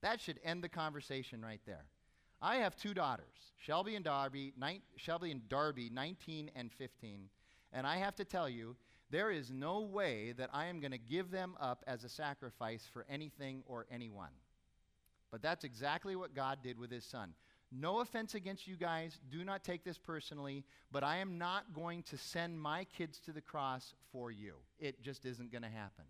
[0.00, 1.84] That should end the conversation right there.
[2.40, 4.52] I have two daughters, Shelby and Darby,
[4.96, 7.28] Shelby and Darby, 19 and 15,
[7.72, 8.76] and I have to tell you,
[9.10, 12.88] there is no way that I am going to give them up as a sacrifice
[12.90, 14.32] for anything or anyone.
[15.30, 17.34] But that's exactly what God did with his son.
[17.74, 19.18] No offense against you guys.
[19.30, 23.32] Do not take this personally, but I am not going to send my kids to
[23.32, 24.54] the cross for you.
[24.78, 26.04] It just isn't going to happen.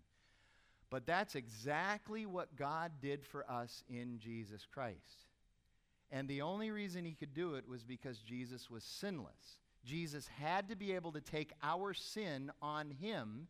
[0.89, 5.25] But that's exactly what God did for us in Jesus Christ.
[6.11, 9.57] And the only reason he could do it was because Jesus was sinless.
[9.83, 13.47] Jesus had to be able to take our sin on him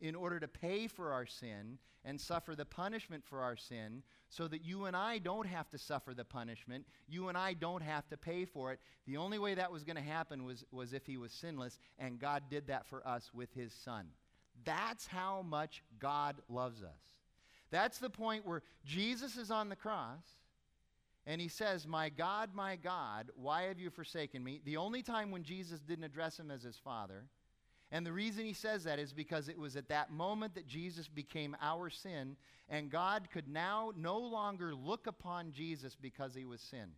[0.00, 4.48] in order to pay for our sin and suffer the punishment for our sin so
[4.48, 6.86] that you and I don't have to suffer the punishment.
[7.08, 8.80] You and I don't have to pay for it.
[9.06, 12.18] The only way that was going to happen was, was if he was sinless, and
[12.18, 14.06] God did that for us with his son.
[14.64, 17.00] That's how much God loves us.
[17.70, 20.24] That's the point where Jesus is on the cross
[21.26, 24.60] and he says, My God, my God, why have you forsaken me?
[24.64, 27.24] The only time when Jesus didn't address him as his father.
[27.92, 31.08] And the reason he says that is because it was at that moment that Jesus
[31.08, 32.36] became our sin,
[32.68, 36.90] and God could now no longer look upon Jesus because he was sin.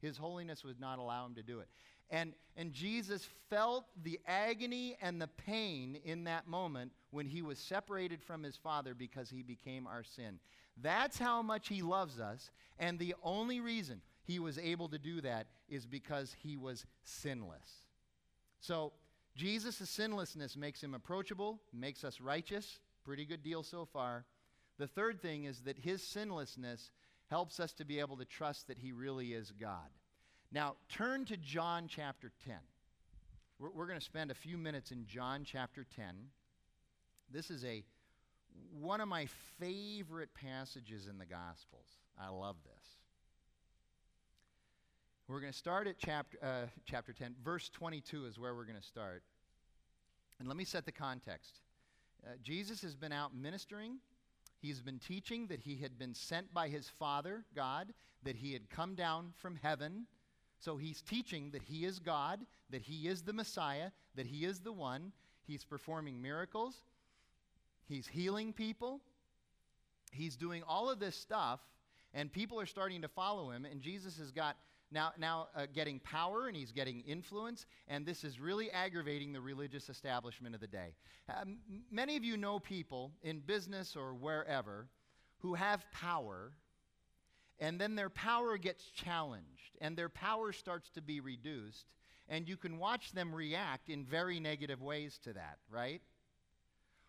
[0.00, 1.68] His holiness would not allow him to do it.
[2.10, 7.58] And, and Jesus felt the agony and the pain in that moment when he was
[7.58, 10.38] separated from his Father because he became our sin.
[10.80, 12.50] That's how much he loves us.
[12.78, 17.86] And the only reason he was able to do that is because he was sinless.
[18.60, 18.92] So,
[19.36, 22.80] Jesus' sinlessness makes him approachable, makes us righteous.
[23.04, 24.24] Pretty good deal so far.
[24.78, 26.90] The third thing is that his sinlessness
[27.28, 29.90] helps us to be able to trust that he really is God.
[30.52, 32.54] Now, turn to John chapter 10.
[33.58, 36.14] We're, we're going to spend a few minutes in John chapter 10.
[37.30, 37.84] This is a
[38.80, 39.26] one of my
[39.60, 41.88] favorite passages in the Gospels.
[42.18, 42.95] I love this.
[45.28, 47.34] We're going to start at chapter, uh, chapter 10.
[47.44, 49.24] Verse 22 is where we're going to start.
[50.38, 51.58] And let me set the context.
[52.24, 53.96] Uh, Jesus has been out ministering.
[54.62, 58.70] He's been teaching that he had been sent by his Father, God, that he had
[58.70, 60.06] come down from heaven.
[60.60, 64.60] So he's teaching that he is God, that he is the Messiah, that he is
[64.60, 65.10] the one.
[65.44, 66.76] He's performing miracles.
[67.88, 69.00] He's healing people.
[70.12, 71.58] He's doing all of this stuff,
[72.14, 73.64] and people are starting to follow him.
[73.64, 74.56] And Jesus has got
[74.90, 79.40] now, now uh, getting power and he's getting influence, and this is really aggravating the
[79.40, 80.94] religious establishment of the day.
[81.28, 81.58] Um,
[81.90, 84.88] many of you know people in business or wherever
[85.38, 86.52] who have power,
[87.58, 91.86] and then their power gets challenged, and their power starts to be reduced,
[92.28, 96.00] and you can watch them react in very negative ways to that, right?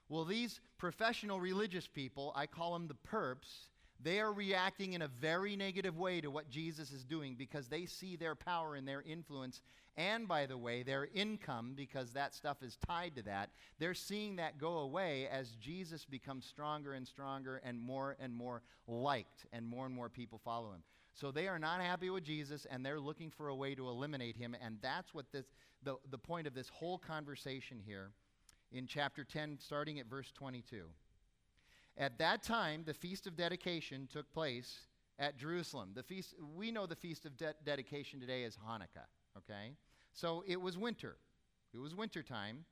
[0.10, 3.68] Well, these professional religious people, I call them the perps,
[4.02, 7.86] they are reacting in a very negative way to what Jesus is doing because they
[7.86, 9.62] see their power and their influence
[9.98, 13.50] and, by the way, their income, because that stuff is tied to that.
[13.80, 18.62] They're seeing that go away as Jesus becomes stronger and stronger and more and more
[18.88, 20.84] liked, and more and more people follow him.
[21.16, 24.38] So they are not happy with Jesus, and they're looking for a way to eliminate
[24.38, 24.56] him.
[24.64, 25.48] And that's what this,
[25.82, 28.12] the, the point of this whole conversation here
[28.72, 30.84] in chapter 10, starting at verse 22.
[31.98, 34.82] At that time, the feast of dedication took place
[35.18, 35.91] at Jerusalem.
[35.95, 39.72] The feast, we know the feast of de- dedication today as Hanukkah, okay?
[40.14, 41.18] So it was winter.
[41.74, 42.66] It was winter time,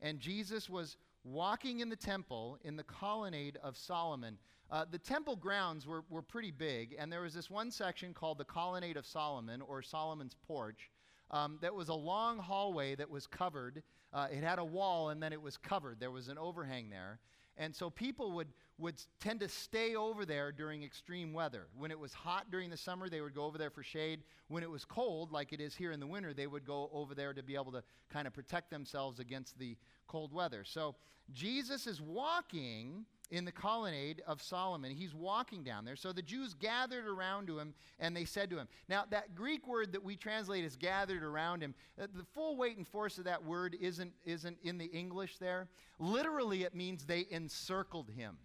[0.00, 4.38] and Jesus was walking in the temple in the colonnade of Solomon.
[4.70, 8.38] Uh, the temple grounds were, were pretty big, and there was this one section called
[8.38, 10.90] the colonnade of Solomon, or Solomon's porch,
[11.30, 13.82] um, that was a long hallway that was covered.
[14.12, 16.00] Uh, it had a wall, and then it was covered.
[16.00, 17.18] There was an overhang there.
[17.58, 18.48] And so people would,
[18.78, 21.66] would tend to stay over there during extreme weather.
[21.76, 24.22] When it was hot during the summer, they would go over there for shade.
[24.46, 27.16] When it was cold, like it is here in the winter, they would go over
[27.16, 30.62] there to be able to kind of protect themselves against the cold weather.
[30.64, 30.94] So
[31.34, 34.90] Jesus is walking in the colonnade of Solomon.
[34.90, 35.96] He's walking down there.
[35.96, 39.66] So the Jews gathered around to him and they said to him, Now, that Greek
[39.66, 43.24] word that we translate as gathered around him, uh, the full weight and force of
[43.24, 45.68] that word isn't, isn't in the English there.
[45.98, 48.38] Literally, it means they encircled him.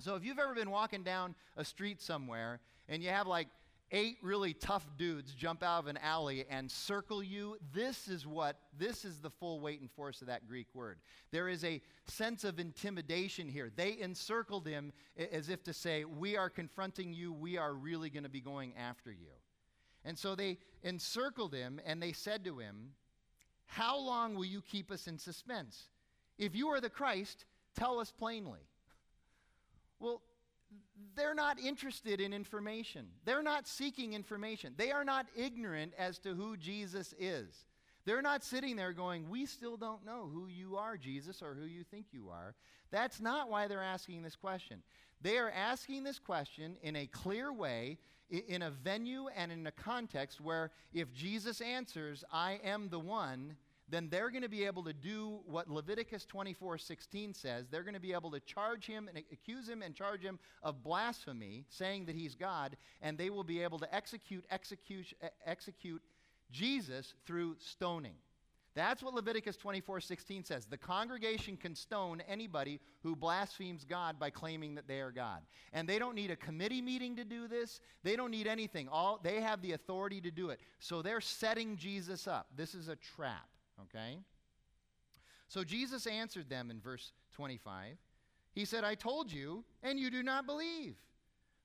[0.00, 3.48] So if you've ever been walking down a street somewhere and you have like
[3.90, 8.56] eight really tough dudes jump out of an alley and circle you, this is what,
[8.78, 10.98] this is the full weight and force of that Greek word.
[11.30, 13.70] There is a sense of intimidation here.
[13.74, 14.92] They encircled him
[15.32, 18.74] as if to say, We are confronting you, we are really going to be going
[18.76, 19.32] after you.
[20.04, 22.90] And so they encircled him and they said to him,
[23.66, 25.88] How long will you keep us in suspense?
[26.38, 28.60] If you are the Christ, tell us plainly.
[29.98, 30.22] Well,
[31.16, 33.06] they're not interested in information.
[33.24, 34.74] They're not seeking information.
[34.76, 37.66] They are not ignorant as to who Jesus is.
[38.04, 41.66] They're not sitting there going, We still don't know who you are, Jesus, or who
[41.66, 42.54] you think you are.
[42.90, 44.82] That's not why they're asking this question.
[45.20, 47.98] They are asking this question in a clear way,
[48.30, 53.56] in a venue and in a context where if Jesus answers, I am the one,
[53.88, 57.66] then they're going to be able to do what Leviticus 24 16 says.
[57.70, 60.82] They're going to be able to charge him and accuse him and charge him of
[60.82, 65.12] blasphemy, saying that he's God, and they will be able to execute, execute,
[65.46, 66.02] execute
[66.50, 68.14] Jesus through stoning.
[68.74, 70.66] That's what Leviticus 24 16 says.
[70.66, 75.42] The congregation can stone anybody who blasphemes God by claiming that they are God.
[75.72, 77.80] And they don't need a committee meeting to do this.
[78.04, 78.88] They don't need anything.
[78.88, 80.60] All, they have the authority to do it.
[80.78, 82.46] So they're setting Jesus up.
[82.56, 83.48] This is a trap.
[83.82, 84.18] Okay?
[85.48, 87.96] So Jesus answered them in verse 25.
[88.52, 90.96] He said, I told you, and you do not believe.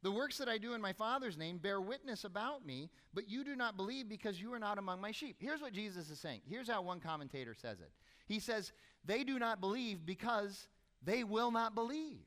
[0.03, 3.45] The works that I do in my Father's name bear witness about me, but you
[3.45, 5.37] do not believe because you are not among my sheep.
[5.39, 6.41] Here's what Jesus is saying.
[6.45, 7.91] Here's how one commentator says it
[8.25, 8.73] He says,
[9.05, 10.67] They do not believe because
[11.03, 12.19] they will not believe.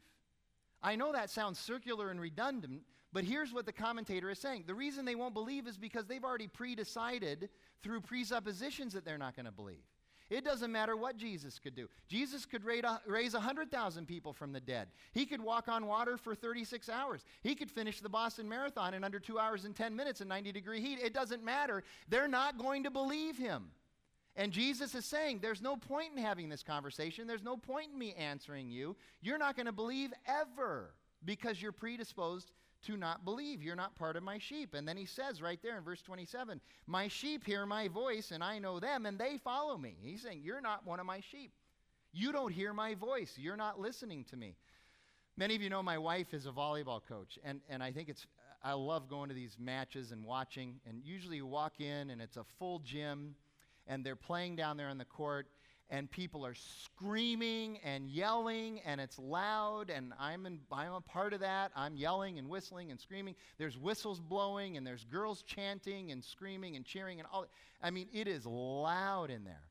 [0.83, 2.83] I know that sounds circular and redundant,
[3.13, 4.65] but here's what the commentator is saying.
[4.67, 7.49] The reason they won't believe is because they've already pre decided
[7.83, 9.85] through presuppositions that they're not going to believe.
[10.29, 11.89] It doesn't matter what Jesus could do.
[12.09, 14.89] Jesus could raise 100,000 people from the dead.
[15.13, 17.25] He could walk on water for 36 hours.
[17.43, 20.51] He could finish the Boston Marathon in under two hours and 10 minutes in 90
[20.51, 20.99] degree heat.
[21.01, 21.85] It doesn't matter.
[22.09, 23.71] They're not going to believe him.
[24.35, 27.27] And Jesus is saying, There's no point in having this conversation.
[27.27, 28.97] There's no point in me answering you.
[29.23, 30.91] You're not going to believe ever
[31.25, 32.51] because you're predisposed
[32.87, 33.63] to not believe.
[33.63, 34.75] You're not part of my sheep.
[34.75, 38.43] And then he says right there in verse 27 My sheep hear my voice, and
[38.43, 39.97] I know them, and they follow me.
[40.03, 41.53] He's saying, You're not one of my sheep.
[42.13, 43.35] You don't hear my voice.
[43.37, 44.57] You're not listening to me.
[45.37, 48.27] Many of you know my wife is a volleyball coach, and, and I think it's,
[48.65, 50.81] I love going to these matches and watching.
[50.89, 53.35] And usually you walk in, and it's a full gym,
[53.87, 55.47] and they're playing down there on the court,
[55.91, 61.33] and people are screaming and yelling and it's loud and I'm, in, I'm a part
[61.33, 61.71] of that.
[61.77, 63.37] I'm yelling and whistling and screaming.
[63.59, 67.47] There's whistles blowing and there's girls chanting and screaming and cheering and all
[67.83, 69.63] i mean it is loud in there.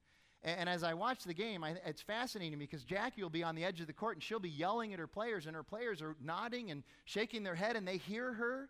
[0.43, 3.55] And, and as i watch the game I, it's fascinating because jackie will be on
[3.55, 6.01] the edge of the court and she'll be yelling at her players and her players
[6.01, 8.69] are nodding and shaking their head and they hear her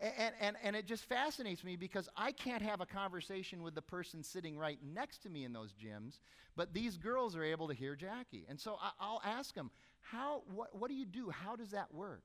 [0.00, 3.82] and, and, and it just fascinates me because I can't have a conversation with the
[3.82, 6.18] person sitting right next to me in those gyms,
[6.54, 8.44] but these girls are able to hear Jackie.
[8.48, 9.70] And so I, will ask them,
[10.00, 11.30] how, what, what do you do?
[11.30, 12.22] How does that work?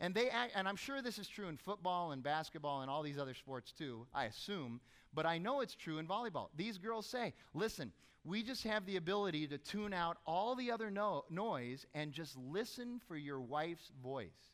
[0.00, 3.02] And they act, and I'm sure this is true in football and basketball and all
[3.02, 4.80] these other sports too, I assume,
[5.12, 6.48] but I know it's true in volleyball.
[6.56, 7.92] These girls say, listen,
[8.24, 12.36] we just have the ability to tune out all the other no- noise and just
[12.38, 14.52] listen for your wife's voice.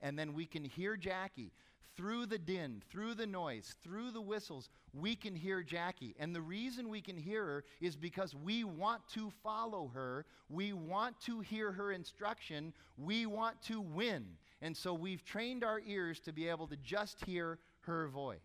[0.00, 1.52] And then we can hear Jackie
[1.96, 6.14] through the din, through the noise, through the whistles, we can hear Jackie.
[6.18, 10.24] And the reason we can hear her is because we want to follow her.
[10.48, 12.72] We want to hear her instruction.
[12.96, 14.26] We want to win.
[14.60, 18.40] And so we've trained our ears to be able to just hear her voice.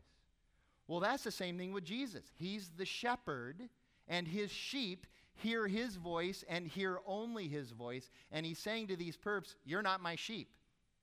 [0.87, 2.23] Well, that's the same thing with Jesus.
[2.35, 3.69] He's the shepherd,
[4.07, 8.09] and his sheep hear his voice and hear only his voice.
[8.31, 10.49] And he's saying to these perps, You're not my sheep.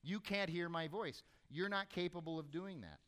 [0.03, 1.23] You can't hear my voice.
[1.55, 2.99] You're not capable of doing that.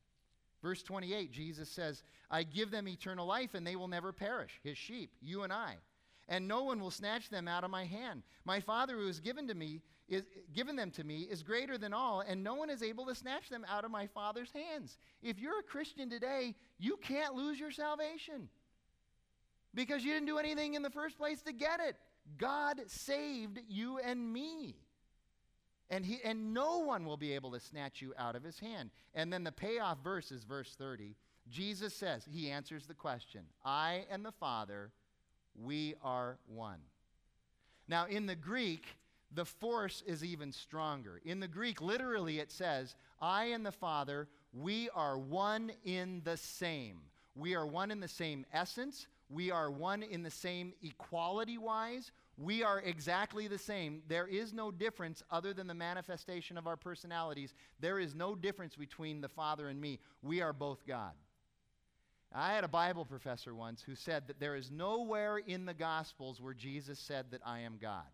[0.63, 4.79] Verse 28, Jesus says, I give them eternal life and they will never perish, his
[4.79, 5.75] sheep, you and I.
[6.29, 8.23] And no one will snatch them out of my hand.
[8.45, 11.93] My Father who has given to me is given them to me is greater than
[11.93, 14.99] all, and no one is able to snatch them out of my Father's hands.
[15.23, 18.49] If you're a Christian today, you can't lose your salvation
[19.75, 21.97] because you didn't do anything in the first place to get it.
[22.39, 24.77] God saved you and me.
[25.89, 28.91] And, he, and no one will be able to snatch you out of his hand.
[29.15, 31.15] And then the payoff verse is verse 30.
[31.49, 34.91] Jesus says, He answers the question I and the Father,
[35.55, 36.81] we are one.
[37.89, 38.85] Now, in the Greek,
[39.33, 41.21] the force is even stronger.
[41.25, 46.37] In the Greek, literally, it says, I and the Father, we are one in the
[46.37, 46.99] same.
[47.35, 49.07] We are one in the same essence.
[49.29, 52.13] We are one in the same equality wise.
[52.39, 54.03] We are exactly the same.
[54.09, 57.55] There is no difference other than the manifestation of our personalities.
[57.81, 60.01] There is no difference between the Father and me.
[60.23, 61.13] We are both God.
[62.35, 66.41] I had a Bible professor once who said that there is nowhere in the Gospels
[66.41, 68.05] where Jesus said that I am God.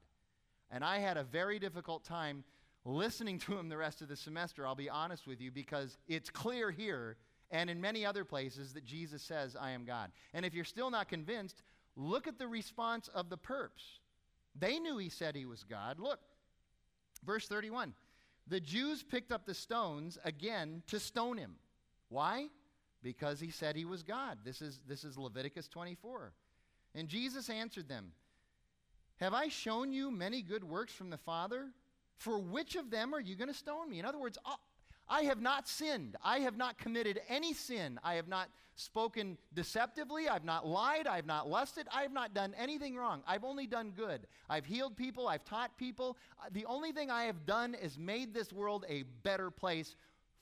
[0.70, 2.44] And I had a very difficult time
[2.84, 6.30] listening to him the rest of the semester, I'll be honest with you, because it's
[6.30, 7.16] clear here
[7.50, 10.12] and in many other places that Jesus says, I am God.
[10.32, 11.62] And if you're still not convinced,
[11.96, 14.00] look at the response of the perps.
[14.58, 15.98] They knew he said he was God.
[15.98, 16.20] Look,
[17.24, 17.94] verse 31.
[18.48, 21.56] The Jews picked up the stones again to stone him.
[22.08, 22.48] Why?
[23.02, 24.38] Because he said he was God.
[24.44, 26.32] This is, this is Leviticus 24.
[26.94, 28.12] And Jesus answered them
[29.16, 31.68] Have I shown you many good works from the Father?
[32.16, 33.98] For which of them are you going to stone me?
[33.98, 34.38] In other words,
[35.12, 36.16] I have not sinned.
[36.24, 38.00] I have not committed any sin.
[38.02, 40.26] I have not spoken deceptively.
[40.26, 41.06] I've not lied.
[41.06, 41.86] I've not lusted.
[41.92, 43.22] I have not done anything wrong.
[43.26, 44.26] I've only done good.
[44.48, 45.28] I've healed people.
[45.28, 46.16] I've taught people.
[46.40, 49.96] Uh, the only thing I have done is made this world a better place.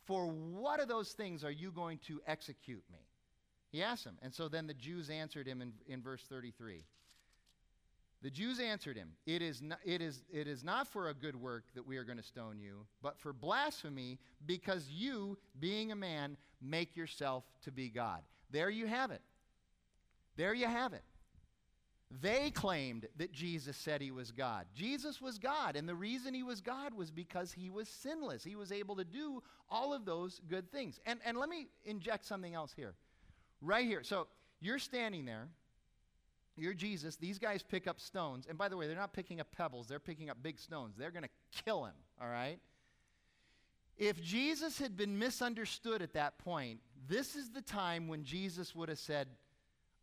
[0.05, 3.01] For what of those things are you going to execute me?
[3.73, 4.18] He asked him.
[4.23, 6.85] And so then the Jews answered him in, in verse 33.
[8.23, 11.37] The Jews answered him, it is, not, it, is, it is not for a good
[11.37, 15.97] work that we are going to stone you, but for blasphemy, because you, being a
[15.97, 18.21] man, make yourself to be God.
[18.51, 19.23] There you have it.
[20.37, 21.03] There you have it.
[22.21, 24.66] They claimed that Jesus said he was God.
[24.75, 28.43] Jesus was God, and the reason he was God was because he was sinless.
[28.43, 30.99] He was able to do all of those good things.
[31.07, 32.95] And, and let me inject something else here.
[33.62, 34.03] Right here.
[34.03, 34.27] So
[34.61, 35.49] you're standing there
[36.61, 37.16] you're Jesus.
[37.16, 38.46] These guys pick up stones.
[38.48, 40.94] And by the way, they're not picking up pebbles, they're picking up big stones.
[40.96, 42.58] They're going to kill him, all right?
[43.96, 48.88] If Jesus had been misunderstood at that point, this is the time when Jesus would
[48.88, 49.28] have said,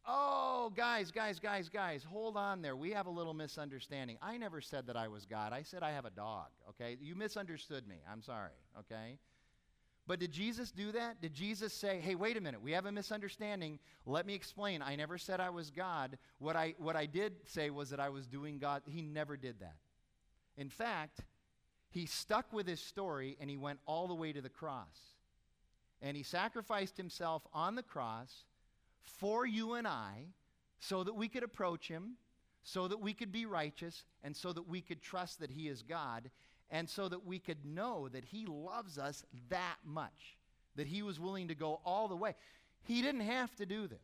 [0.10, 2.78] Oh, guys, guys, guys, guys, hold on there.
[2.78, 4.18] We have a little misunderstanding.
[4.22, 5.52] I never said that I was God.
[5.52, 6.96] I said I have a dog, okay?
[7.02, 7.98] You misunderstood me.
[8.10, 9.18] I'm sorry, okay?
[10.08, 11.22] But did Jesus do that?
[11.22, 13.78] Did Jesus say, hey, wait a minute, we have a misunderstanding.
[14.06, 14.82] Let me explain.
[14.82, 16.18] I never said I was God.
[16.40, 18.84] What I, what I did say was that I was doing God.
[18.86, 19.76] He never did that.
[20.56, 21.20] In fact,
[21.90, 24.98] he stuck with his story and he went all the way to the cross.
[26.02, 28.46] And he sacrificed himself on the cross
[29.04, 30.28] for you and I
[30.80, 32.14] so that we could approach him,
[32.64, 35.82] so that we could be righteous, and so that we could trust that he is
[35.82, 36.30] God
[36.70, 40.38] and so that we could know that He loves us that much,
[40.76, 42.36] that He was willing to go all the way.
[42.84, 44.00] He didn't have to do this.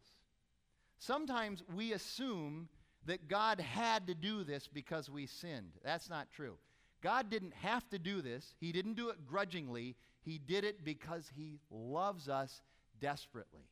[0.99, 2.69] Sometimes we assume
[3.05, 5.73] that God had to do this because we sinned.
[5.83, 6.55] That's not true.
[7.01, 9.95] God didn't have to do this, He didn't do it grudgingly.
[10.21, 12.61] He did it because He loves us
[13.01, 13.67] desperately.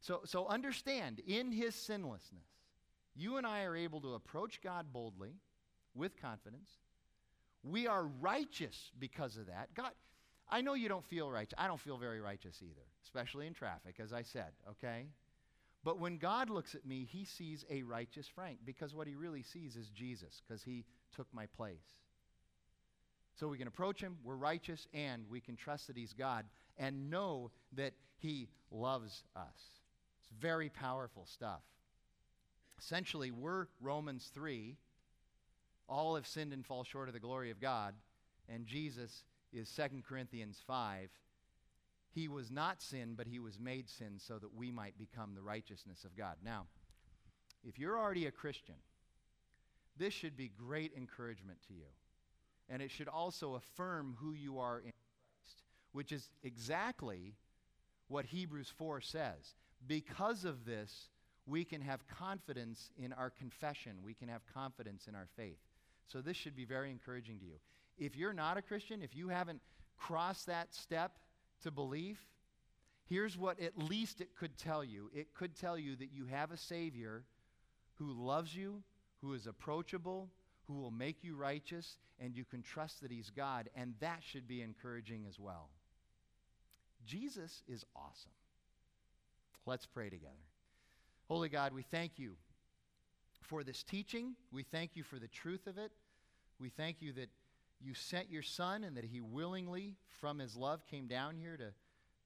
[0.00, 2.48] So, so understand, in His sinlessness,
[3.14, 5.36] you and I are able to approach God boldly
[5.94, 6.68] with confidence
[7.70, 9.74] we are righteous because of that.
[9.74, 9.90] God,
[10.48, 11.54] I know you don't feel righteous.
[11.58, 15.06] I don't feel very righteous either, especially in traffic, as I said, okay?
[15.84, 19.42] But when God looks at me, he sees a righteous Frank because what he really
[19.42, 21.76] sees is Jesus because he took my place.
[23.34, 26.44] So we can approach him, we're righteous, and we can trust that he's God
[26.78, 29.80] and know that he loves us.
[30.20, 31.60] It's very powerful stuff.
[32.78, 34.76] Essentially, we're Romans 3
[35.88, 37.94] all have sinned and fall short of the glory of God.
[38.48, 41.10] And Jesus is 2 Corinthians 5.
[42.12, 45.42] he was not sin, but he was made sin so that we might become the
[45.42, 46.36] righteousness of God.
[46.42, 46.66] Now,
[47.62, 48.76] if you're already a Christian,
[49.98, 51.86] this should be great encouragement to you.
[52.68, 55.62] And it should also affirm who you are in Christ,
[55.92, 57.34] which is exactly
[58.08, 59.54] what Hebrews 4 says.
[59.86, 61.08] Because of this,
[61.46, 65.60] we can have confidence in our confession, we can have confidence in our faith.
[66.06, 67.56] So, this should be very encouraging to you.
[67.98, 69.60] If you're not a Christian, if you haven't
[69.98, 71.12] crossed that step
[71.62, 72.18] to belief,
[73.06, 76.50] here's what at least it could tell you it could tell you that you have
[76.50, 77.24] a Savior
[77.94, 78.82] who loves you,
[79.22, 80.28] who is approachable,
[80.66, 84.46] who will make you righteous, and you can trust that He's God, and that should
[84.46, 85.68] be encouraging as well.
[87.06, 88.32] Jesus is awesome.
[89.64, 90.32] Let's pray together.
[91.28, 92.34] Holy God, we thank you
[93.48, 94.34] for this teaching.
[94.52, 95.92] We thank you for the truth of it.
[96.58, 97.28] We thank you that
[97.80, 101.72] you sent your Son and that He willingly, from His love, came down here to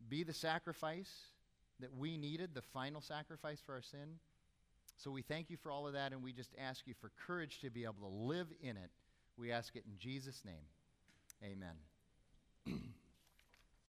[0.09, 1.11] be the sacrifice
[1.81, 4.19] that we needed, the final sacrifice for our sin.
[4.97, 7.61] So we thank you for all of that, and we just ask you for courage
[7.61, 8.91] to be able to live in it.
[9.37, 10.67] We ask it in Jesus' name.
[11.43, 12.81] Amen.